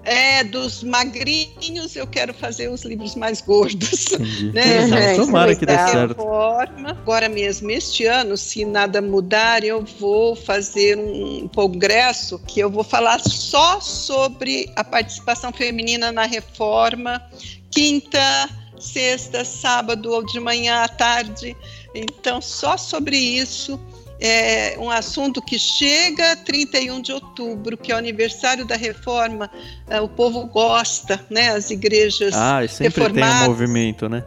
[0.07, 4.13] É, dos magrinhos eu quero fazer os livros mais gordos.
[4.13, 4.45] Entendi.
[4.55, 5.15] Né?
[5.15, 6.17] É, Tomara que dê certo.
[6.17, 6.91] Forma.
[6.91, 12.85] Agora mesmo, este ano, se nada mudar, eu vou fazer um congresso que eu vou
[12.85, 17.23] falar só sobre a participação feminina na reforma,
[17.71, 18.49] quinta,
[18.79, 21.57] sexta, sábado ou de manhã à tarde.
[21.95, 23.79] Então, só sobre isso
[24.21, 29.51] é um assunto que chega 31 de outubro, que é o aniversário da reforma,
[29.89, 31.51] é, o povo gosta, né?
[31.51, 34.25] As igrejas ah, sempre tem um movimento, né?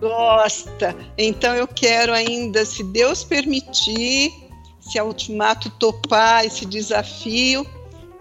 [0.00, 0.94] Gosta.
[1.16, 4.30] Então eu quero ainda, se Deus permitir,
[4.80, 7.66] se a Ultimato topar esse desafio,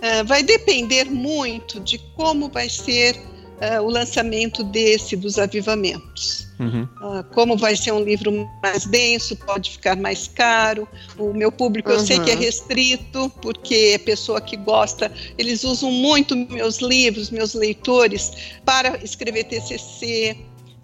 [0.02, 3.20] é, vai depender muito de como vai ser
[3.62, 6.47] uh, o lançamento desse dos avivamentos.
[6.60, 6.84] Uhum.
[6.84, 10.88] Uh, como vai ser um livro mais denso, pode ficar mais caro.
[11.18, 11.95] O meu público uhum.
[11.95, 12.39] eu sei que é uhum.
[12.39, 18.32] restrito, porque é pessoa que gosta, eles usam muito meus livros, meus leitores,
[18.64, 20.38] para escrever TCC,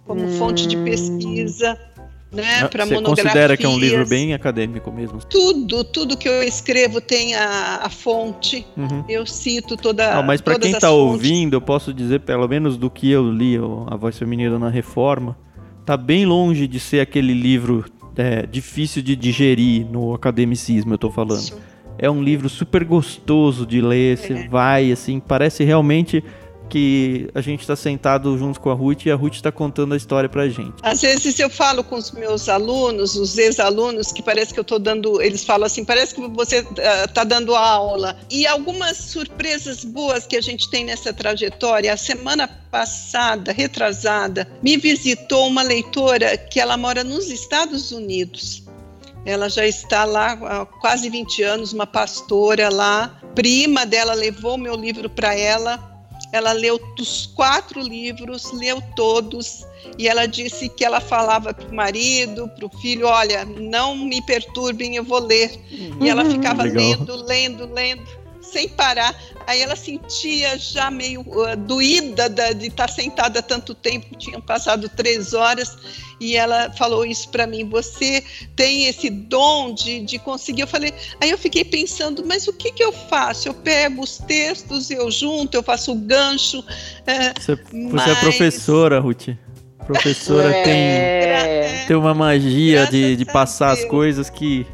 [0.05, 0.37] como hum.
[0.39, 1.77] fonte de pesquisa
[2.31, 5.19] né, para Você considera que é um livro bem acadêmico mesmo?
[5.25, 8.65] Tudo, tudo que eu escrevo tem a, a fonte.
[8.77, 9.03] Uhum.
[9.09, 10.15] Eu cito toda.
[10.15, 13.57] Não, mas para quem está ouvindo, eu posso dizer pelo menos do que eu li,
[13.87, 15.37] a voz feminina na Reforma,
[15.85, 20.91] tá bem longe de ser aquele livro é, difícil de digerir no academicismo.
[20.91, 21.39] Eu estou falando.
[21.39, 21.57] Isso.
[21.97, 24.17] É um livro super gostoso de ler.
[24.17, 24.47] Você é.
[24.47, 26.23] vai assim, parece realmente
[26.69, 29.97] que a gente está sentado junto com a Ruth e a Ruth está contando a
[29.97, 30.75] história para a gente.
[30.83, 34.79] Às vezes eu falo com os meus alunos, os ex-alunos, que parece que eu estou
[34.79, 36.65] dando, eles falam assim, parece que você
[37.07, 38.17] está uh, dando aula.
[38.29, 41.91] E algumas surpresas boas que a gente tem nessa trajetória.
[41.91, 48.63] A semana passada, retrasada, me visitou uma leitora que ela mora nos Estados Unidos.
[49.25, 53.19] Ela já está lá há quase 20 anos, uma pastora lá.
[53.35, 55.98] Prima dela levou meu livro para ela
[56.31, 59.65] ela leu os quatro livros, leu todos,
[59.97, 64.21] e ela disse que ela falava para o marido, para o filho: Olha, não me
[64.21, 65.51] perturbem, eu vou ler.
[65.71, 66.05] Uhum.
[66.05, 66.31] E ela uhum.
[66.31, 66.83] ficava Legal.
[66.83, 68.18] lendo, lendo, lendo,
[68.51, 69.15] sem parar.
[69.47, 75.33] Aí ela sentia já meio uh, doída de estar sentada tanto tempo, tinham passado três
[75.33, 75.77] horas
[76.19, 77.67] e ela falou isso para mim.
[77.69, 78.23] Você
[78.55, 80.61] tem esse dom de, de conseguir.
[80.61, 83.47] Eu falei, aí eu fiquei pensando, mas o que, que eu faço?
[83.47, 86.63] Eu pego os textos, eu junto, eu faço o gancho.
[87.07, 88.03] É, você, mas...
[88.03, 89.29] você é professora, Ruth.
[89.87, 90.63] Professora é...
[90.63, 94.67] tem, tem uma magia de, de passar as coisas que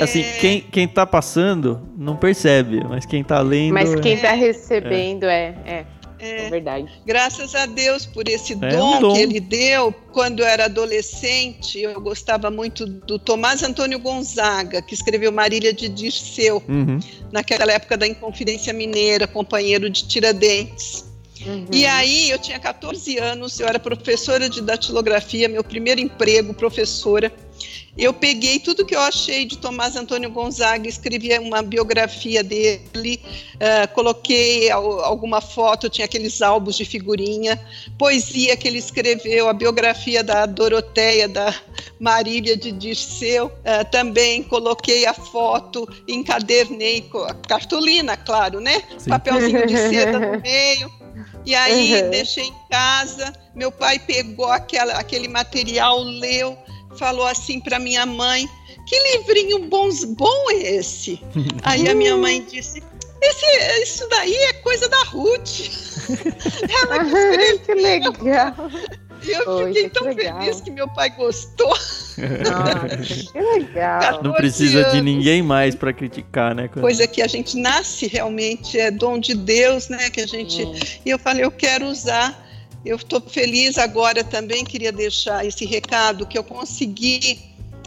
[0.00, 0.32] assim, é...
[0.38, 3.74] quem, quem tá passando não percebe, mas quem tá lendo.
[3.74, 5.54] Mas quem tá recebendo é.
[5.64, 5.72] é.
[5.72, 5.86] é.
[6.18, 6.90] É, é verdade.
[7.04, 9.92] Graças a Deus por esse é dom, um dom, que ele deu.
[10.12, 15.88] Quando eu era adolescente, eu gostava muito do Tomás Antônio Gonzaga, que escreveu Marília de
[15.88, 16.98] Dirceu, uhum.
[17.30, 21.04] naquela época da Inconfidência Mineira, companheiro de Tiradentes.
[21.44, 21.66] Uhum.
[21.70, 27.30] E aí, eu tinha 14 anos, eu era professora de datilografia, meu primeiro emprego, professora
[27.96, 33.20] eu peguei tudo que eu achei de Tomás Antônio Gonzaga, escrevi uma biografia dele,
[33.54, 37.58] uh, coloquei alguma foto, tinha aqueles álbuns de figurinha,
[37.98, 41.54] poesia que ele escreveu, a biografia da Doroteia, da
[41.98, 47.08] Marília de Dirceu, uh, também coloquei a foto, encadernei,
[47.48, 48.82] cartolina, claro, né?
[48.98, 49.08] Sim.
[49.08, 50.90] Papelzinho de seda no meio.
[51.46, 52.10] E aí uhum.
[52.10, 56.58] deixei em casa, meu pai pegou aquela, aquele material, leu,
[56.98, 58.48] falou assim para minha mãe:
[58.86, 61.20] Que livrinho bom, bom é esse?
[61.62, 62.82] Aí a minha mãe disse:
[63.22, 65.70] esse, Isso daí é coisa da Ruth.
[66.82, 67.58] Ela que escreveu.
[67.60, 68.54] que legal.
[69.26, 71.68] E eu Poxa, fiquei tão feliz que meu pai gostou.
[71.68, 74.22] Nossa, que legal.
[74.22, 76.68] Não precisa de ninguém mais para criticar, né?
[76.68, 80.10] Coisa que a gente nasce realmente, é dom de Deus, né?
[80.10, 80.64] Que a gente.
[80.64, 80.74] Hum.
[81.04, 82.45] E eu falei, eu quero usar.
[82.86, 87.40] Eu estou feliz agora também, queria deixar esse recado que eu consegui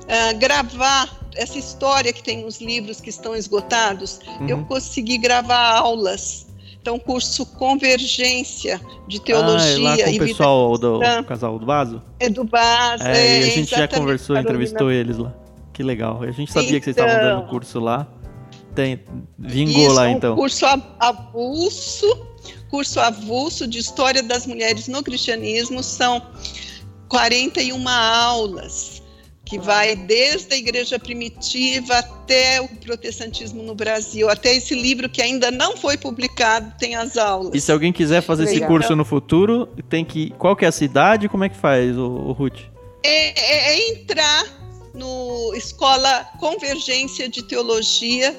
[0.04, 4.20] uh, gravar essa história que tem nos livros que estão esgotados.
[4.40, 4.50] Uhum.
[4.50, 6.50] Eu consegui gravar aulas
[6.82, 12.02] então, curso Convergência de Teologia ah, é lá com o pessoal do casal do Vaso?
[12.20, 14.42] É do Vaso, é, é a gente já conversou, Carolina.
[14.42, 15.34] entrevistou eles lá.
[15.74, 16.24] Que legal.
[16.24, 17.50] A gente sabia então, que vocês estavam dando então.
[17.50, 18.08] curso lá.
[18.74, 19.00] Tem,
[19.38, 20.34] vingou isso, lá então.
[20.34, 20.66] Um curso
[21.00, 22.28] avulso,
[22.70, 26.22] curso avulso de História das Mulheres no Cristianismo são
[27.08, 29.02] 41 aulas
[29.50, 35.24] que vai desde a igreja primitiva até o protestantismo no Brasil, até esse livro que
[35.24, 37.56] ainda não foi publicado tem as aulas.
[37.56, 38.58] E se alguém quiser fazer Legal.
[38.60, 41.28] esse curso no futuro, tem que qual que é a cidade?
[41.28, 42.60] Como é que faz, o, o Ruth?
[43.04, 44.46] É, é, é entrar
[44.94, 48.36] no Escola Convergência de Teologia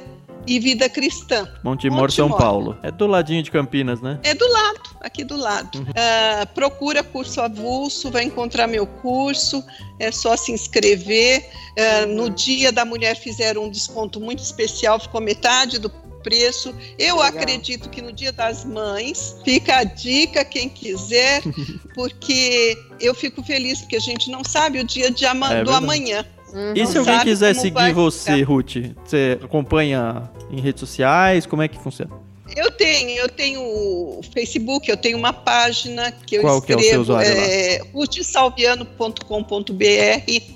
[0.47, 1.49] e Vida Cristã.
[1.63, 2.79] Montemor, São Paulo.
[2.83, 4.19] É do ladinho de Campinas, né?
[4.23, 5.79] É do lado, aqui do lado.
[5.79, 5.85] Uhum.
[5.85, 9.65] Uh, procura curso avulso, vai encontrar meu curso,
[9.99, 11.49] é só se inscrever.
[11.79, 12.07] Uh.
[12.15, 15.91] No dia da mulher fizeram um desconto muito especial, ficou metade do
[16.23, 16.75] preço.
[16.99, 17.29] Eu Legal.
[17.29, 21.43] acredito que no Dia das Mães fica a dica quem quiser,
[21.95, 26.25] porque eu fico feliz porque a gente não sabe o dia ama é do amanhã.
[26.53, 26.73] Uhum.
[26.75, 28.49] E se alguém quiser seguir você, ficar.
[28.49, 28.77] Ruth?
[29.05, 31.47] Você acompanha em redes sociais?
[31.47, 32.11] Como é que funciona?
[32.57, 36.87] Eu tenho, eu tenho o Facebook, eu tenho uma página que eu Qual escrevo, que
[36.87, 39.25] é o seu usuário é, ruthsalviano.com.br.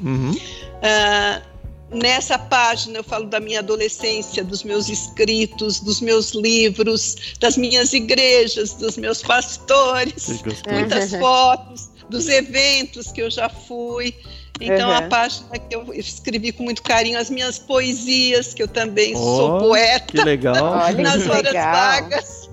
[0.03, 0.32] Uhum.
[0.32, 1.55] Uh,
[1.95, 7.92] nessa página eu falo da minha adolescência, dos meus escritos, dos meus livros, das minhas
[7.92, 14.14] igrejas, dos meus pastores, muitas fotos, dos eventos que eu já fui.
[14.61, 14.96] Então, uhum.
[14.96, 19.18] a página que eu escrevi com muito carinho, as minhas poesias, que eu também oh,
[19.18, 20.07] sou poeta.
[20.12, 20.62] Que legal.
[20.62, 21.72] Olha, nas horas legal.
[21.72, 22.50] vagas.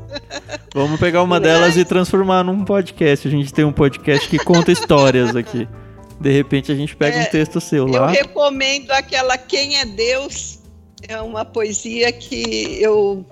[0.73, 3.27] Vamos pegar uma delas e transformar num podcast.
[3.27, 5.67] A gente tem um podcast que conta histórias aqui.
[6.19, 7.99] De repente a gente pega é, um texto seu lá.
[7.99, 10.59] Eu recomendo aquela Quem é Deus.
[11.07, 13.25] É uma poesia que eu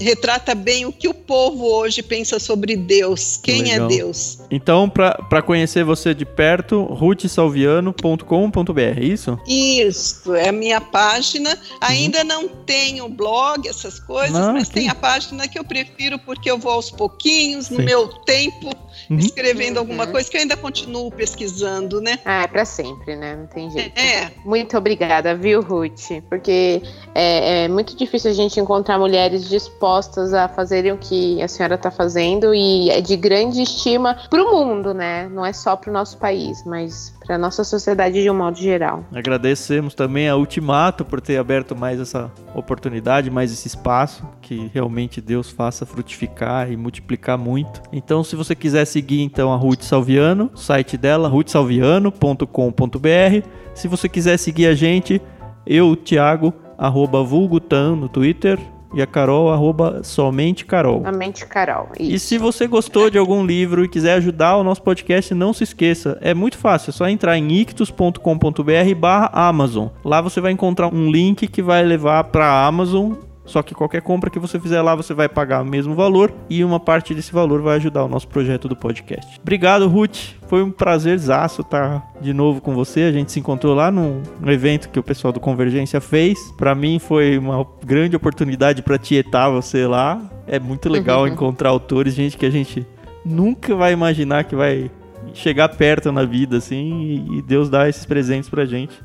[0.00, 3.38] retrata bem o que o povo hoje pensa sobre Deus.
[3.42, 3.86] Quem é Legal.
[3.86, 4.38] é Deus?
[4.50, 9.38] Então, para conhecer você de perto, ruthsalviano.com.br, é isso?
[9.46, 11.58] Isso, é a minha página.
[11.80, 12.26] Ainda uhum.
[12.26, 16.58] não tenho blog, essas coisas, não, mas tem a página que eu prefiro porque eu
[16.58, 17.76] vou aos pouquinhos, Sim.
[17.76, 18.70] no meu tempo
[19.10, 19.18] uhum.
[19.18, 19.82] escrevendo uhum.
[19.82, 22.18] alguma coisa que eu ainda continuo pesquisando, né?
[22.24, 23.36] Ah, é para sempre, né?
[23.36, 23.98] Não tem jeito.
[23.98, 24.30] É.
[24.44, 26.22] Muito obrigada, viu, Ruth?
[26.28, 26.82] Porque
[27.14, 31.74] é, é muito difícil a gente encontrar mulheres dispostas a fazerem o que a senhora
[31.74, 35.28] está fazendo e é de grande estima para o mundo, né?
[35.28, 39.04] Não é só para o nosso país, mas para nossa sociedade de um modo geral.
[39.14, 45.20] Agradecemos também a Ultimato por ter aberto mais essa oportunidade, mais esse espaço, que realmente
[45.20, 47.82] Deus faça frutificar e multiplicar muito.
[47.92, 53.46] Então, se você quiser seguir então a Ruth Salviano, site dela ruthsalviano.com.br.
[53.74, 55.22] Se você quiser seguir a gente,
[55.66, 58.58] eu, Thiago, arroba vulgutan no Twitter,
[58.92, 61.02] e a Carol, arroba somente Carol.
[61.04, 61.88] Somente Carol.
[61.98, 62.14] Isso.
[62.14, 65.64] E se você gostou de algum livro e quiser ajudar o nosso podcast, não se
[65.64, 66.18] esqueça.
[66.20, 69.88] É muito fácil, é só entrar em ictus.com.br barra Amazon.
[70.04, 73.12] Lá você vai encontrar um link que vai levar para a Amazon
[73.50, 76.62] só que qualquer compra que você fizer lá, você vai pagar o mesmo valor e
[76.62, 79.38] uma parte desse valor vai ajudar o nosso projeto do podcast.
[79.40, 80.36] Obrigado, Ruth.
[80.46, 83.02] Foi um prazerzaço estar de novo com você.
[83.02, 86.38] A gente se encontrou lá num, evento que o pessoal do Convergência fez.
[86.56, 90.20] Para mim foi uma grande oportunidade para tietar você lá.
[90.46, 91.28] É muito legal uhum.
[91.28, 92.86] encontrar autores, gente que a gente
[93.24, 94.90] nunca vai imaginar que vai
[95.34, 98.96] chegar perto na vida assim e Deus dá esses presentes pra gente.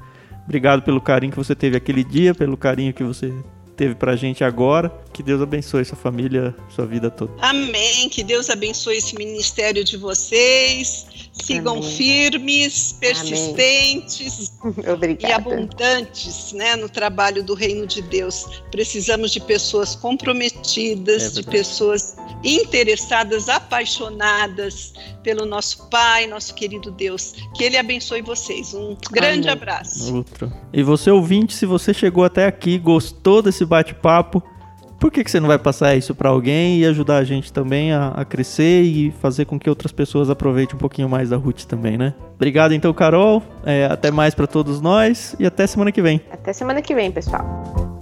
[0.45, 3.33] Obrigado pelo carinho que você teve aquele dia, pelo carinho que você
[3.75, 4.91] teve pra gente agora.
[5.13, 7.33] Que Deus abençoe sua família, sua vida toda.
[7.39, 8.09] Amém.
[8.09, 11.29] Que Deus abençoe esse ministério de vocês.
[11.45, 11.91] Sigam Amém.
[11.91, 14.51] firmes, persistentes
[15.19, 18.63] e abundantes né, no trabalho do reino de Deus.
[18.71, 27.33] Precisamos de pessoas comprometidas, é de pessoas interessadas, apaixonadas pelo nosso Pai, nosso querido Deus.
[27.55, 28.73] Que Ele abençoe vocês.
[28.73, 29.61] Um grande Amém.
[29.61, 30.15] abraço.
[30.15, 30.51] Outro.
[30.73, 34.41] E você ouvinte, se você chegou até aqui, gostou desse bate-papo,
[34.99, 37.91] por que, que você não vai passar isso para alguém e ajudar a gente também
[37.91, 41.63] a, a, crescer e fazer com que outras pessoas aproveitem um pouquinho mais da Ruth
[41.63, 42.13] também, né?
[42.35, 43.41] Obrigado então, Carol.
[43.65, 46.21] É, até mais para todos nós e até semana que vem.
[46.31, 47.94] Até semana que vem, pessoal.